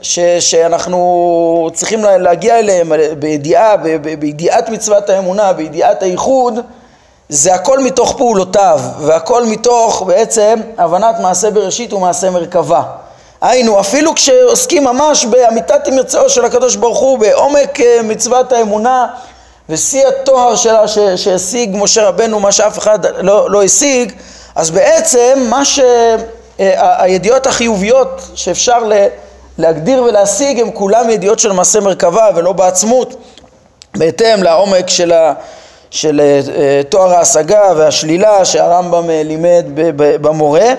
ש, 0.02 0.18
שאנחנו 0.18 1.70
צריכים 1.74 2.04
להגיע 2.04 2.58
אליהם 2.58 2.92
בידיעה, 3.18 3.76
ב, 3.76 3.88
ב, 3.88 4.20
בידיעת 4.20 4.68
מצוות 4.68 5.10
האמונה, 5.10 5.52
בידיעת 5.52 6.02
הייחוד, 6.02 6.58
זה 7.28 7.54
הכל 7.54 7.78
מתוך 7.78 8.16
פעולותיו 8.16 8.80
והכל 8.98 9.46
מתוך 9.46 10.02
בעצם 10.06 10.60
הבנת 10.78 11.20
מעשה 11.20 11.50
בראשית 11.50 11.92
ומעשה 11.92 12.30
מרכבה. 12.30 12.82
היינו, 13.40 13.80
אפילו 13.80 14.14
כשעוסקים 14.14 14.84
ממש 14.84 15.24
באמיתת 15.24 15.88
מרצאו 15.88 16.28
של 16.28 16.44
הקדוש 16.44 16.76
ברוך 16.76 16.98
הוא, 16.98 17.18
בעומק 17.18 17.80
אה, 17.80 18.00
מצוות 18.02 18.52
האמונה 18.52 19.06
ושיא 19.68 20.06
התואר 20.06 20.56
שלה 20.56 20.88
שהשיג 21.16 21.70
משה 21.76 22.08
רבנו, 22.08 22.40
מה 22.40 22.52
שאף 22.52 22.78
אחד 22.78 22.98
לא, 23.18 23.50
לא 23.50 23.62
השיג, 23.62 24.12
אז 24.54 24.70
בעצם 24.70 25.46
מה 25.50 25.62
שהידיעות 25.64 27.46
אה, 27.46 27.52
החיוביות 27.52 28.22
שאפשר 28.34 28.78
להגדיר 29.58 30.02
ולהשיג 30.02 30.60
הם 30.60 30.70
כולם 30.70 31.10
ידיעות 31.10 31.38
של 31.38 31.52
מעשה 31.52 31.80
מרכבה 31.80 32.28
ולא 32.34 32.52
בעצמות, 32.52 33.14
בהתאם 33.96 34.42
לעומק 34.42 34.88
של, 34.88 35.12
ה, 35.12 35.34
של 35.90 36.20
אה, 36.20 36.80
תואר 36.88 37.12
ההשגה 37.12 37.62
והשלילה 37.76 38.44
שהרמב"ם 38.44 39.10
אה, 39.10 39.22
לימד 39.24 39.64
במורה. 39.96 40.74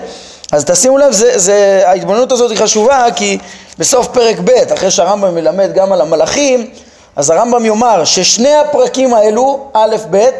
אז 0.52 0.64
תשימו 0.64 0.98
לב, 0.98 1.12
זה, 1.12 1.38
זה, 1.38 1.82
ההתבוננות 1.86 2.32
הזאת 2.32 2.50
היא 2.50 2.58
חשובה 2.58 3.06
כי 3.16 3.38
בסוף 3.78 4.06
פרק 4.06 4.36
ב', 4.44 4.50
אחרי 4.74 4.90
שהרמב"ם 4.90 5.34
מלמד 5.34 5.70
גם 5.74 5.92
על 5.92 6.00
המלאכים, 6.00 6.70
אז 7.16 7.30
הרמב"ם 7.30 7.64
יאמר 7.64 8.04
ששני 8.04 8.54
הפרקים 8.54 9.14
האלו, 9.14 9.68
א', 9.72 9.96
ב', 10.10 10.30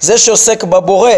זה 0.00 0.18
שעוסק 0.18 0.64
בבורא, 0.64 1.10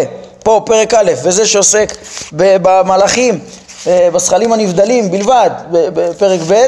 פה 0.44 0.62
פרק 0.66 0.94
א', 0.94 1.12
וזה 1.22 1.46
שעוסק 1.46 1.92
במלאכים, 2.32 3.38
אה, 3.86 4.08
בשכלים 4.12 4.52
הנבדלים 4.52 5.10
בלבד, 5.10 5.50
בפרק 5.70 6.40
ב', 6.48 6.66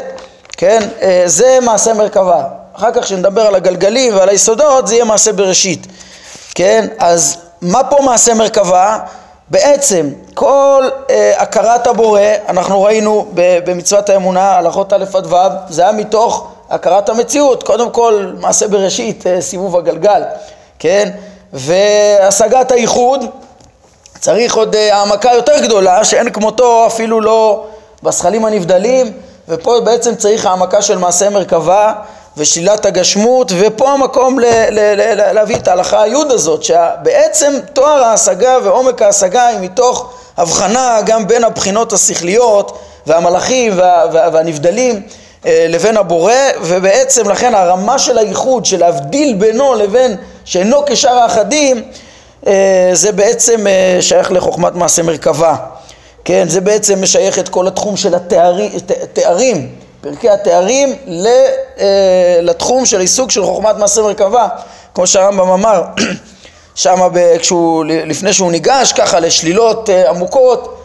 כן, 0.57 0.79
אה, 1.01 1.23
זה 1.25 1.57
מעשה 1.61 1.93
מרכבה. 1.93 2.43
אחר 2.73 2.91
כך 2.91 3.03
כשנדבר 3.03 3.41
על 3.41 3.55
הגלגלים 3.55 4.15
ועל 4.15 4.29
היסודות, 4.29 4.87
זה 4.87 4.95
יהיה 4.95 5.05
מעשה 5.05 5.33
בראשית, 5.33 5.87
כן? 6.55 6.87
אז 6.99 7.37
מה 7.61 7.83
פה 7.83 7.97
מעשה 8.05 8.33
מרכבה? 8.33 8.99
בעצם 9.49 10.09
כל 10.33 10.89
אה, 11.09 11.33
הכרת 11.37 11.87
הבורא, 11.87 12.21
אנחנו 12.49 12.83
ראינו 12.83 13.25
במצוות 13.33 14.09
האמונה, 14.09 14.55
הלכות 14.55 14.93
א' 14.93 15.05
עד 15.13 15.33
ו', 15.33 15.35
זה 15.69 15.81
היה 15.81 15.91
מתוך 15.91 16.47
הכרת 16.69 17.09
המציאות, 17.09 17.63
קודם 17.63 17.89
כל 17.91 18.31
מעשה 18.39 18.67
בראשית, 18.67 19.27
אה, 19.27 19.41
סיבוב 19.41 19.77
הגלגל, 19.77 20.21
כן? 20.79 21.09
והשגת 21.53 22.71
הייחוד, 22.71 23.25
צריך 24.19 24.55
עוד 24.55 24.75
אה, 24.75 24.95
העמקה 24.95 25.31
יותר 25.33 25.59
גדולה 25.63 26.03
שאין 26.03 26.29
כמותו 26.29 26.87
אפילו 26.87 27.21
לא 27.21 27.63
בשכלים 28.03 28.45
הנבדלים 28.45 29.11
ופה 29.49 29.79
בעצם 29.83 30.15
צריך 30.15 30.45
העמקה 30.45 30.81
של 30.81 30.97
מעשה 30.97 31.29
מרכבה 31.29 31.93
ושלילת 32.37 32.85
הגשמות 32.85 33.51
ופה 33.59 33.91
המקום 33.91 34.39
ל- 34.39 34.45
ל- 34.69 34.95
ל- 34.95 35.31
להביא 35.33 35.55
את 35.55 35.67
ההלכה 35.67 36.01
היוד 36.01 36.31
הזאת 36.31 36.63
שבעצם 36.63 37.53
תואר 37.73 38.03
ההשגה 38.03 38.57
ועומק 38.63 39.01
ההשגה 39.01 39.47
היא 39.47 39.59
מתוך 39.59 40.09
הבחנה 40.37 40.99
גם 41.05 41.27
בין 41.27 41.43
הבחינות 41.43 41.93
השכליות 41.93 42.77
והמלאכים 43.07 43.77
וה- 43.79 44.05
וה- 44.13 44.29
והנבדלים 44.33 45.01
לבין 45.45 45.97
הבורא 45.97 46.33
ובעצם 46.61 47.29
לכן 47.29 47.55
הרמה 47.55 47.99
של 47.99 48.17
הייחוד 48.17 48.65
של 48.65 48.79
להבדיל 48.79 49.35
בינו 49.35 49.75
לבין 49.75 50.15
שאינו 50.45 50.85
כשאר 50.85 51.13
האחדים 51.13 51.83
אה, 52.47 52.89
זה 52.93 53.11
בעצם 53.11 53.67
אה, 53.67 53.97
שייך 54.01 54.31
לחוכמת 54.31 54.75
מעשה 54.75 55.03
מרכבה, 55.03 55.55
כן? 56.25 56.45
זה 56.49 56.61
בעצם 56.61 57.01
משייך 57.01 57.39
את 57.39 57.49
כל 57.49 57.67
התחום 57.67 57.97
של 57.97 58.15
התארים, 58.15 59.69
פרקי 60.01 60.29
התארים 60.29 60.95
אה, 61.79 62.39
לתחום 62.41 62.85
של 62.85 62.99
עיסוק 62.99 63.31
של 63.31 63.43
חוכמת 63.43 63.75
מעשה 63.75 64.01
מרכבה, 64.01 64.47
כמו 64.93 65.07
שהרמב"ם 65.07 65.49
אמר 65.49 65.83
שם 66.75 66.99
לפני 67.83 68.33
שהוא 68.33 68.51
ניגש 68.51 68.93
ככה 68.93 69.19
לשלילות 69.19 69.89
עמוקות, 69.89 70.78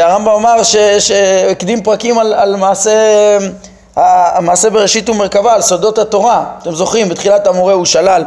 הרמב"ם 0.00 0.32
אמר 0.32 0.62
שהקדים 0.98 1.82
פרקים 1.82 2.18
על, 2.18 2.34
על 2.34 2.56
מעשה, 2.56 3.38
המעשה 3.96 4.70
בראשית 4.70 5.08
ומרכבה, 5.08 5.54
על 5.54 5.62
סודות 5.62 5.98
התורה, 5.98 6.44
אתם 6.62 6.74
זוכרים, 6.74 7.08
בתחילת 7.08 7.46
המורה 7.46 7.72
הוא 7.72 7.84
שלל 7.84 8.24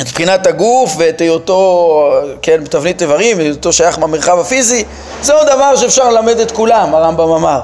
מבחינת 0.00 0.46
הגוף 0.46 0.94
ואת 0.98 1.20
היותו, 1.20 2.12
כן, 2.42 2.64
בתבנית 2.64 3.02
איברים, 3.02 3.38
היותו 3.38 3.72
שייך 3.72 3.98
במרחב 3.98 4.38
הפיזי, 4.38 4.84
זה 5.22 5.34
עוד 5.34 5.46
דבר 5.46 5.76
שאפשר 5.76 6.10
ללמד 6.10 6.38
את 6.38 6.50
כולם, 6.50 6.94
הרמב"ם 6.94 7.30
אמר. 7.30 7.60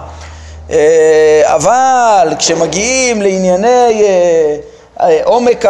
אה, 0.71 1.43
אבל 1.45 2.35
כשמגיעים 2.39 3.23
לענייני 3.23 4.03
אה, 4.03 4.57
אה, 5.01 5.21
עומק 5.25 5.65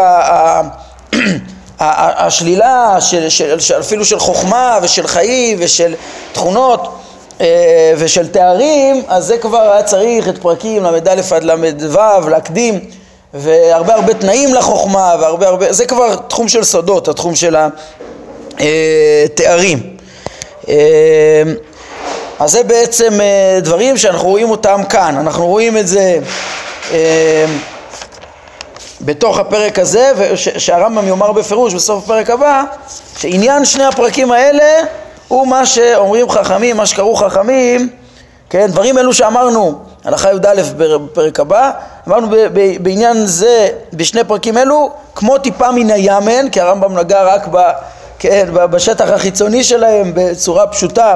השלילה 1.80 2.96
של, 3.00 3.28
של, 3.28 3.60
של, 3.60 3.80
אפילו 3.80 4.04
של 4.04 4.18
חוכמה 4.18 4.78
ושל 4.82 5.06
חיים 5.06 5.58
ושל 5.60 5.94
תכונות 6.32 6.98
ושל 7.96 8.28
תארים, 8.28 9.02
אז 9.08 9.24
זה 9.24 9.38
כבר 9.38 9.72
היה 9.72 9.82
צריך 9.82 10.28
את 10.28 10.38
פרקים 10.38 10.84
ל"א 10.84 11.20
עד 11.34 11.44
ל"ו 11.44 12.28
להקדים 12.28 12.80
והרבה 13.34 13.94
הרבה 13.94 14.14
תנאים 14.14 14.54
לחוכמה 14.54 15.14
והרבה 15.20 15.48
הרבה, 15.48 15.72
זה 15.72 15.86
כבר 15.86 16.16
תחום 16.16 16.48
של 16.48 16.64
סודות, 16.64 17.08
התחום 17.08 17.34
של 17.34 17.56
התארים. 19.24 19.96
אה, 20.68 21.42
אז 22.38 22.50
זה 22.50 22.62
בעצם 22.62 23.20
אה, 23.20 23.58
דברים 23.60 23.96
שאנחנו 23.96 24.28
רואים 24.28 24.50
אותם 24.50 24.80
כאן, 24.88 25.16
אנחנו 25.18 25.46
רואים 25.46 25.78
את 25.78 25.88
זה 25.88 26.18
אה, 26.92 27.46
בתוך 29.00 29.38
הפרק 29.38 29.78
הזה, 29.78 30.12
שהרמב"ם 30.36 31.08
יאמר 31.08 31.32
בפירוש 31.32 31.74
בסוף 31.74 32.04
הפרק 32.04 32.30
הבא, 32.30 32.62
שעניין 33.18 33.64
שני 33.64 33.84
הפרקים 33.84 34.32
האלה 34.32 34.84
הוא 35.28 35.46
מה 35.46 35.66
שאומרים 35.66 36.30
חכמים, 36.30 36.76
מה 36.76 36.86
שקראו 36.86 37.16
חכמים, 37.16 37.88
כן, 38.50 38.66
דברים 38.70 38.98
אלו 38.98 39.14
שאמרנו 39.14 39.78
הלכה 40.04 40.32
י"א 40.32 40.62
בפרק 40.76 41.40
הבא, 41.40 41.70
אמרנו 42.08 42.26
בעניין 42.80 43.26
זה, 43.26 43.68
בשני 43.92 44.24
פרקים 44.24 44.58
אלו, 44.58 44.90
כמו 45.14 45.38
טיפה 45.38 45.70
מן 45.70 45.90
הימן, 45.90 46.48
כי 46.52 46.60
הרמב"ם 46.60 46.98
נגע 46.98 47.22
רק 47.22 47.48
ב, 47.50 47.58
כן, 48.18 48.48
בשטח 48.52 49.08
החיצוני 49.08 49.64
שלהם 49.64 50.12
בצורה 50.14 50.66
פשוטה 50.66 51.14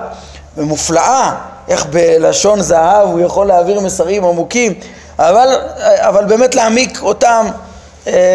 ומופלאה, 0.57 1.35
איך 1.69 1.87
בלשון 1.87 2.61
זהב 2.61 3.09
הוא 3.09 3.21
יכול 3.21 3.47
להעביר 3.47 3.81
מסרים 3.81 4.25
עמוקים, 4.25 4.75
אבל, 5.19 5.49
אבל 5.99 6.25
באמת 6.25 6.55
להעמיק 6.55 6.99
אותם, 7.03 7.47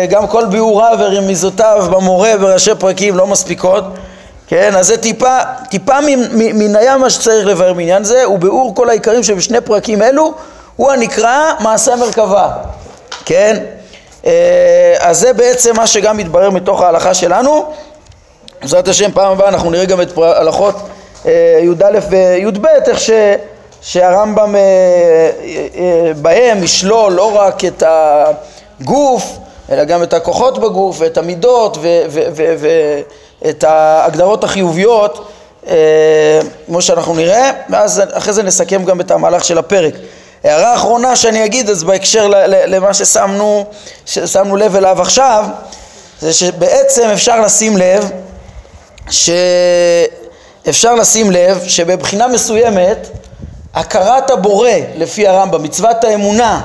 גם 0.09 0.27
כל 0.27 0.45
ביאוריו 0.45 0.97
ורמיזותיו 0.99 1.87
במורה 1.91 2.37
בראשי 2.37 2.75
פרקים 2.79 3.17
לא 3.17 3.27
מספיקות 3.27 3.83
כן, 4.47 4.75
אז 4.75 4.87
זה 4.87 4.97
טיפה, 4.97 5.37
טיפה 5.69 5.93
מן 6.33 6.75
הים 6.75 7.01
מה 7.01 7.09
שצריך 7.09 7.47
לבאר 7.47 7.73
בעניין 7.73 8.03
זה, 8.03 8.29
וביאור 8.29 8.75
כל 8.75 8.89
העיקרים 8.89 9.23
שבשני 9.23 9.61
פרקים 9.61 10.01
אלו, 10.01 10.33
הוא 10.75 10.91
הנקרא 10.91 11.53
מעשה 11.59 11.95
מרכבה, 11.95 12.49
כן? 13.25 13.63
אה, 14.25 14.95
אז 14.99 15.19
זה 15.19 15.33
בעצם 15.33 15.75
מה 15.75 15.87
שגם 15.87 16.17
מתברר 16.17 16.49
מתוך 16.49 16.81
ההלכה 16.81 17.13
שלנו. 17.13 17.65
בעזרת 18.61 18.87
השם, 18.87 19.11
פעם 19.11 19.31
הבאה 19.31 19.47
אנחנו 19.47 19.71
נראה 19.71 19.85
גם 19.85 20.01
את 20.01 20.17
הלכות 20.17 20.75
אה, 21.25 21.59
י"א 21.63 21.99
וי"ב, 22.09 22.65
איך 22.87 22.99
ש... 22.99 23.09
שהרמב"ם 23.81 24.55
אה, 24.55 24.61
אה, 24.61 26.11
בהם 26.21 26.63
ישלול 26.63 27.13
לא 27.13 27.35
רק 27.35 27.65
את 27.65 27.83
הגוף, 27.85 29.37
אלא 29.71 29.83
גם 29.83 30.03
את 30.03 30.13
הכוחות 30.13 30.59
בגוף 30.59 30.97
ואת 30.99 31.17
המידות 31.17 31.77
ואת 33.41 33.63
ההגדרות 33.63 34.43
החיוביות, 34.43 35.31
כמו 36.65 36.81
שאנחנו 36.81 37.13
נראה, 37.13 37.51
ואז 37.69 38.01
אחרי 38.11 38.33
זה 38.33 38.43
נסכם 38.43 38.85
גם 38.85 39.01
את 39.01 39.11
המהלך 39.11 39.43
של 39.43 39.57
הפרק. 39.57 39.93
הערה 40.43 40.75
אחרונה 40.75 41.15
שאני 41.15 41.45
אגיד, 41.45 41.69
אז 41.69 41.83
בהקשר 41.83 42.27
למה 42.47 42.93
ששמנו, 42.93 43.65
ששמנו 44.05 44.55
לב 44.55 44.75
אליו 44.75 45.01
עכשיו, 45.01 45.45
זה 46.19 46.33
שבעצם 46.33 47.09
אפשר 47.13 47.41
לשים 47.41 47.77
לב, 47.77 48.11
שאפשר 49.09 50.95
לשים 50.95 51.31
לב 51.31 51.63
שבבחינה 51.67 52.27
מסוימת 52.27 53.07
הכרת 53.73 54.29
הבורא 54.29 54.69
לפי 54.95 55.27
הרמב"ם, 55.27 55.63
מצוות 55.63 56.03
האמונה, 56.03 56.61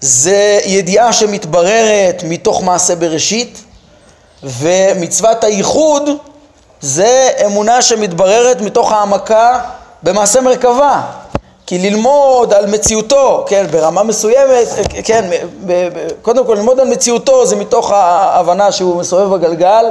זה 0.00 0.60
ידיעה 0.64 1.12
שמתבררת 1.12 2.22
מתוך 2.24 2.62
מעשה 2.62 2.96
בראשית, 2.96 3.64
ומצוות 4.42 5.44
הייחוד 5.44 6.10
זה 6.80 7.30
אמונה 7.46 7.82
שמתבררת 7.82 8.60
מתוך 8.60 8.92
העמקה 8.92 9.60
במעשה 10.02 10.40
מרכבה. 10.40 11.02
כי 11.66 11.78
ללמוד 11.78 12.52
על 12.54 12.66
מציאותו, 12.66 13.44
כן, 13.48 13.66
ברמה 13.70 14.02
מסוימת, 14.02 14.66
כן, 15.04 15.30
קודם 16.22 16.46
כל 16.46 16.54
ללמוד 16.54 16.80
על 16.80 16.88
מציאותו 16.88 17.46
זה 17.46 17.56
מתוך 17.56 17.90
ההבנה 17.92 18.72
שהוא 18.72 18.96
מסובב 18.96 19.36
בגלגל, 19.36 19.84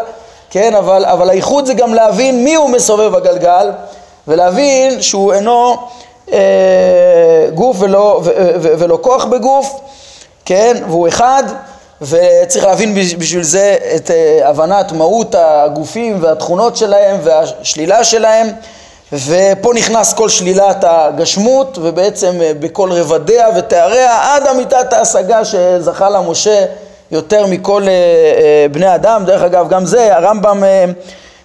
כן, 0.50 0.76
אבל, 0.76 1.06
אבל 1.06 1.30
הייחוד 1.30 1.66
זה 1.66 1.74
גם 1.74 1.94
להבין 1.94 2.44
מי 2.44 2.56
הוא 2.56 2.70
מסובב 2.70 3.18
בגלגל, 3.18 3.72
ולהבין 4.28 5.02
שהוא 5.02 5.34
אינו 5.34 5.78
גוף 7.54 7.78
ולא, 7.80 8.22
ו, 8.24 8.30
ו, 8.62 8.74
ולא 8.80 9.00
כוח 9.02 9.26
בגוף, 9.26 9.80
כן, 10.46 10.78
והוא 10.88 11.08
אחד, 11.08 11.44
וצריך 12.02 12.66
להבין 12.66 12.96
בשביל 12.96 13.44
זה 13.44 13.78
את 13.96 14.12
אה, 14.12 14.50
הבנת 14.50 14.92
מהות 14.92 15.36
הגופים 15.38 16.18
והתכונות 16.22 16.78
שלהם 16.78 17.18
והשלילה 17.24 18.04
שלהם. 18.04 18.48
ופה 19.14 19.74
נכנס 19.74 20.14
כל 20.14 20.30
שלילת 20.30 20.84
הגשמות 20.88 21.78
ובעצם 21.82 22.42
אה, 22.42 22.52
בכל 22.60 22.92
רבדיה 22.92 23.48
ותאריה 23.56 24.36
עד 24.36 24.48
אמיתת 24.48 24.94
ההשגה 24.94 25.46
שזכה 25.46 26.10
לה 26.10 26.22
משה 26.22 26.66
יותר 27.12 27.48
מכל 27.48 27.84
אה, 27.84 27.90
אה, 27.90 28.66
בני 28.72 28.96
אדם. 28.96 29.26
דרך 29.26 29.42
אגב 29.42 29.70
גם 29.70 29.86
זה 29.86 30.16
הרמב"ם 30.16 30.64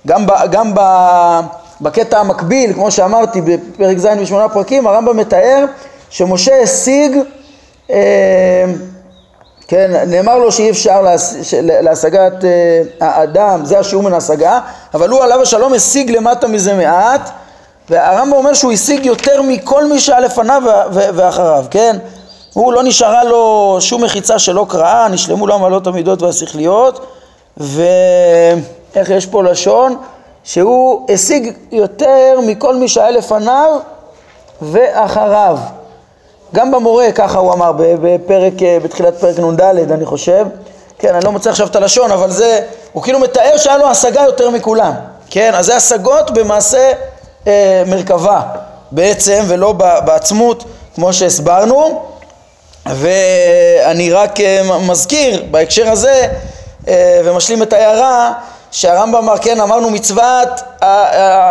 גם, 0.07 0.27
ב, 0.27 0.33
גם 0.51 0.73
ב, 0.75 0.81
בקטע 1.81 2.21
המקביל 2.21 2.73
כמו 2.73 2.91
שאמרתי 2.91 3.41
בפרק 3.41 3.99
ז' 3.99 4.07
בשמונה 4.07 4.49
פרקים 4.49 4.87
הרמב"ם 4.87 5.17
מתאר 5.17 5.65
שמשה 6.11 6.63
השיג 6.63 7.19
כן, 9.69 9.91
נאמר 10.07 10.39
לו 10.39 10.53
שאי 10.53 10.71
אפשר 10.71 11.03
להש... 11.03 11.55
להשגת 11.63 12.33
האדם, 13.01 13.65
זה 13.65 13.79
השיעור 13.79 14.05
מן 14.05 14.13
ההשגה, 14.13 14.61
אבל 14.95 15.09
הוא 15.09 15.23
עליו 15.23 15.43
השלום 15.43 15.75
השיג 15.75 16.11
למטה 16.11 16.49
מזה 16.49 16.75
מעט 16.75 17.31
והרמב"ם 17.91 18.33
אומר 18.33 18.55
שהוא 18.55 18.73
השיג 18.73 19.07
יותר 19.07 19.43
מכל 19.43 19.87
מי 19.87 20.01
שהיה 20.01 20.21
לפניו 20.21 20.63
ואחריו, 20.93 21.65
כן? 21.71 21.97
הוא 22.53 22.73
לא 22.73 22.83
נשארה 22.83 23.25
לו 23.25 23.77
שום 23.81 24.05
מחיצה 24.05 24.39
שלא 24.39 24.67
קראה, 24.69 25.09
נשלמו 25.09 25.47
לו 25.47 25.55
המעלות 25.55 25.87
המידות 25.87 26.23
והשכליות 26.23 27.07
ואיך 27.57 29.11
יש 29.11 29.27
פה 29.27 29.43
לשון? 29.43 29.97
שהוא 30.45 31.07
השיג 31.11 31.53
יותר 31.73 32.41
מכל 32.47 32.77
מי 32.77 32.89
שהיה 32.89 33.11
לפניו 33.11 33.79
ואחריו. 34.63 35.59
גם 36.55 36.71
במורה, 36.71 37.13
ככה 37.13 37.39
הוא 37.39 37.53
אמר 37.53 37.73
בפרק, 37.77 38.53
בתחילת 38.83 39.21
פרק 39.21 39.39
נ"ד 39.39 39.61
אני 39.61 40.05
חושב, 40.05 40.47
כן, 40.99 41.15
אני 41.15 41.25
לא 41.25 41.33
מוצא 41.33 41.51
עכשיו 41.51 41.67
את 41.67 41.77
הלשון, 41.77 42.11
אבל 42.11 42.31
זה, 42.31 42.61
הוא 42.93 43.03
כאילו 43.03 43.19
מתאר 43.19 43.57
שהיה 43.57 43.79
לו 43.79 43.87
השגה 43.87 44.23
יותר 44.23 44.51
מכולם, 44.51 44.93
כן, 45.31 45.53
אז 45.55 45.67
זה 45.67 45.77
השגות 45.77 46.31
במעשה 46.31 46.93
אה, 47.47 47.83
מרכבה 47.87 48.41
בעצם 48.91 49.45
ולא 49.49 49.73
בעצמות 50.05 50.65
כמו 50.95 51.13
שהסברנו. 51.13 52.03
ואני 52.87 54.13
רק 54.13 54.41
אה, 54.41 54.79
מזכיר 54.89 55.45
בהקשר 55.51 55.91
הזה 55.91 56.29
אה, 56.89 57.21
ומשלים 57.25 57.63
את 57.63 57.73
ההערה 57.73 58.33
שהרמב"ם 58.75 59.17
אמר, 59.17 59.39
כן, 59.39 59.61
אמרנו 59.61 59.91
מצוות, 59.91 60.49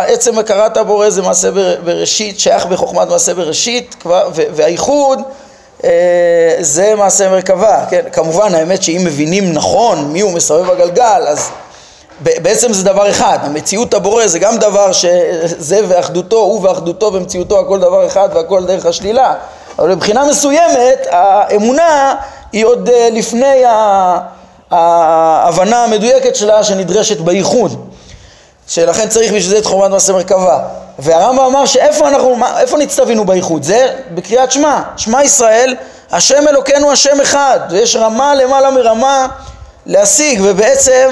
עצם 0.08 0.40
הכרת 0.40 0.78
הבורא 0.78 1.10
זה 1.10 1.22
מעשה 1.22 1.52
בראשית, 1.84 2.40
שייך 2.40 2.66
בחוכמת 2.66 3.08
מעשה 3.10 3.34
בראשית, 3.34 4.04
והאיחוד 4.34 5.22
זה 6.60 6.94
מעשה 6.98 7.30
מרכבה, 7.30 7.86
כן, 7.90 8.02
כמובן 8.12 8.56
האמת 8.56 8.84
שאם 8.84 9.02
מבינים 9.06 9.54
נכון 9.54 10.12
מי 10.12 10.22
הוא 10.22 10.32
מסובב 10.32 10.70
הגלגל, 10.72 11.26
אז 11.28 11.50
בעצם 12.20 12.74
זה 12.74 12.84
דבר 12.84 13.10
אחד, 13.10 13.40
המציאות 13.42 13.94
הבורא 13.94 14.28
זה 14.28 14.40
גם 14.40 14.58
דבר 14.58 14.92
שזה 14.92 15.80
ואחדותו, 15.88 16.38
הוא 16.38 16.62
ואחדותו 16.64 17.14
ומציאותו 17.14 17.60
הכל 17.60 17.80
דבר 17.80 18.08
אחד 18.08 18.30
והכל 18.34 18.66
דרך 18.66 18.86
השלילה. 18.86 19.34
אבל 19.80 19.96
מבחינה 19.96 20.26
מסוימת 20.26 21.08
האמונה 21.12 22.16
היא 22.52 22.66
עוד 22.66 22.90
אה, 22.90 23.10
לפני 23.12 23.64
ההבנה 24.74 25.84
המדויקת 25.84 26.36
שלה 26.36 26.64
שנדרשת 26.64 27.18
בייחוד 27.18 27.90
שלכן 28.68 29.10
צריך 29.10 29.32
בשביל 29.32 29.50
זה 29.50 29.58
את 29.58 29.66
חומת 29.66 29.92
מעשה 29.92 30.14
מרכבה. 30.14 30.60
והרמב"ם 31.00 31.46
אמר 31.46 31.66
שאיפה 31.66 32.08
אנחנו, 32.08 32.36
איפה 32.58 32.78
נצטווינו 32.78 33.26
בייחוד? 33.26 33.64
זה 33.64 33.94
בקריאת 34.12 34.52
שמע, 34.52 34.82
שמע 34.98 35.24
ישראל, 35.24 35.76
השם 36.12 36.48
אלוקינו 36.48 36.92
השם 36.92 37.22
אחד. 37.22 37.60
ויש 37.70 37.96
רמה 37.96 38.36
למעלה 38.36 38.72
מרמה 38.72 39.28
להשיג 39.86 40.42
ובעצם 40.44 41.10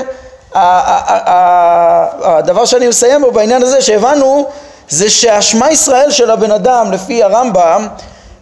הדבר 2.23 2.65
שאני 2.65 2.87
מסיים 2.87 3.21
בו 3.21 3.31
בעניין 3.31 3.63
הזה 3.63 3.81
שהבנו 3.81 4.45
זה 4.89 5.09
שהשמע 5.09 5.71
ישראל 5.71 6.11
של 6.11 6.31
הבן 6.31 6.51
אדם 6.51 6.91
לפי 6.91 7.23
הרמב"ם 7.23 7.87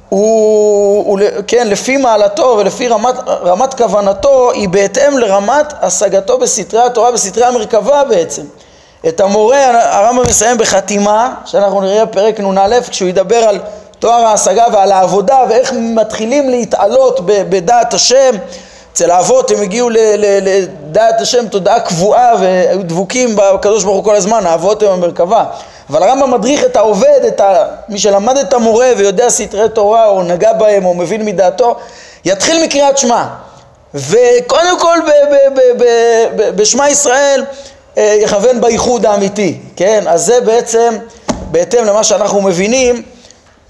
הוא, 0.10 1.06
הוא 1.06 1.20
כן, 1.48 1.68
לפי 1.68 1.98
מעלתו 1.98 2.56
ולפי 2.60 2.88
רמת, 2.88 3.16
רמת 3.28 3.74
כוונתו 3.74 4.52
היא 4.52 4.70
בהתאם 4.70 5.18
לרמת 5.18 5.74
השגתו 5.82 6.38
בסתרי 6.38 6.82
התורה, 6.82 7.12
בסתרי 7.12 7.46
המרכבה 7.46 8.04
בעצם. 8.04 8.42
את 9.08 9.20
המורה 9.20 9.66
הרמב"ם 9.98 10.28
מסיים 10.28 10.58
בחתימה, 10.58 11.34
שאנחנו 11.46 11.82
נראה 11.82 12.06
פרק 12.06 12.40
נ"א, 12.40 12.80
כשהוא 12.90 13.10
ידבר 13.10 13.36
על 13.36 13.60
תואר 14.00 14.26
ההשגה 14.26 14.66
ועל 14.74 14.92
העבודה 14.92 15.44
ואיך 15.50 15.74
מתחילים 15.74 16.50
להתעלות 16.50 17.20
בדעת 17.26 17.94
השם 17.94 18.36
אצל 18.94 19.12
האבות 19.12 19.52
הם 19.52 19.62
הגיעו 19.62 19.90
לדעת 19.90 21.22
השם 21.22 21.48
תודעה 21.48 21.80
קבועה 21.80 22.34
והיו 22.40 22.84
דבוקים 22.84 23.36
בקדוש 23.36 23.84
ברוך 23.84 23.96
הוא 23.96 24.04
כל 24.04 24.16
הזמן, 24.16 24.46
האבות 24.46 24.84
הם 24.84 24.90
המרכבה. 24.92 25.46
אבל 25.90 26.04
הרמב"ם 26.04 26.32
מדריך 26.32 26.64
את 26.64 26.76
העובד, 26.76 27.20
את 27.28 27.42
ה... 27.42 27.66
מי 27.90 28.00
שלמד 28.00 28.38
את 28.38 28.54
המורה 28.54 28.92
ויודע 28.98 29.30
סתרי 29.30 29.70
תורה 29.70 30.06
או 30.06 30.24
נגע 30.24 30.54
בהם 30.54 30.86
או 30.86 30.94
מבין 30.94 31.26
מדעתו, 31.26 31.76
יתחיל 32.26 32.64
מקריאת 32.64 32.98
שמע. 32.98 33.26
וקודם 33.94 34.80
כל 34.80 34.98
בשמע 36.36 36.90
ישראל 36.90 37.46
אה, 37.98 38.18
יכוון 38.22 38.62
בייחוד 38.62 39.06
האמיתי, 39.06 39.58
כן? 39.76 40.04
אז 40.08 40.26
זה 40.26 40.42
בעצם 40.42 40.98
בהתאם 41.52 41.86
למה 41.86 42.04
שאנחנו 42.04 42.42
מבינים 42.42 43.04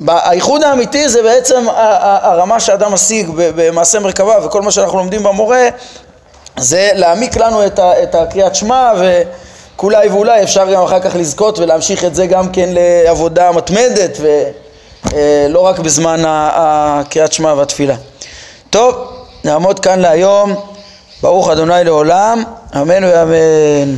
האיחוד 0.08 0.64
האמיתי 0.64 1.10
זה 1.10 1.24
בעצם 1.24 1.66
הרמה 2.22 2.60
שאדם 2.60 2.94
משיג 2.94 3.30
במעשה 3.36 4.00
מרכבה 4.00 4.46
וכל 4.46 4.62
מה 4.62 4.72
שאנחנו 4.72 4.98
לומדים 4.98 5.24
במורה 5.24 5.68
זה 6.58 6.90
להעמיק 6.94 7.38
לנו 7.38 7.66
את 8.04 8.16
הקריאת 8.16 8.56
שמע 8.56 8.92
וכולי 9.80 10.10
ואולי 10.10 10.44
אפשר 10.44 10.74
גם 10.74 10.84
אחר 10.84 11.00
כך 11.00 11.16
לזכות 11.16 11.60
ולהמשיך 11.60 12.06
את 12.06 12.16
זה 12.16 12.28
גם 12.28 12.52
כן 12.52 12.70
לעבודה 12.72 13.52
מתמדת 13.52 14.18
ולא 15.14 15.60
רק 15.60 15.80
בזמן 15.80 16.22
הקריאת 16.26 17.34
שמע 17.34 17.54
והתפילה. 17.54 17.96
טוב, 18.70 18.96
נעמוד 19.44 19.80
כאן 19.80 20.00
להיום, 20.00 20.56
ברוך 21.22 21.50
אדוני 21.50 21.84
לעולם, 21.84 22.44
אמן 22.76 23.04
ואמן. 23.04 23.96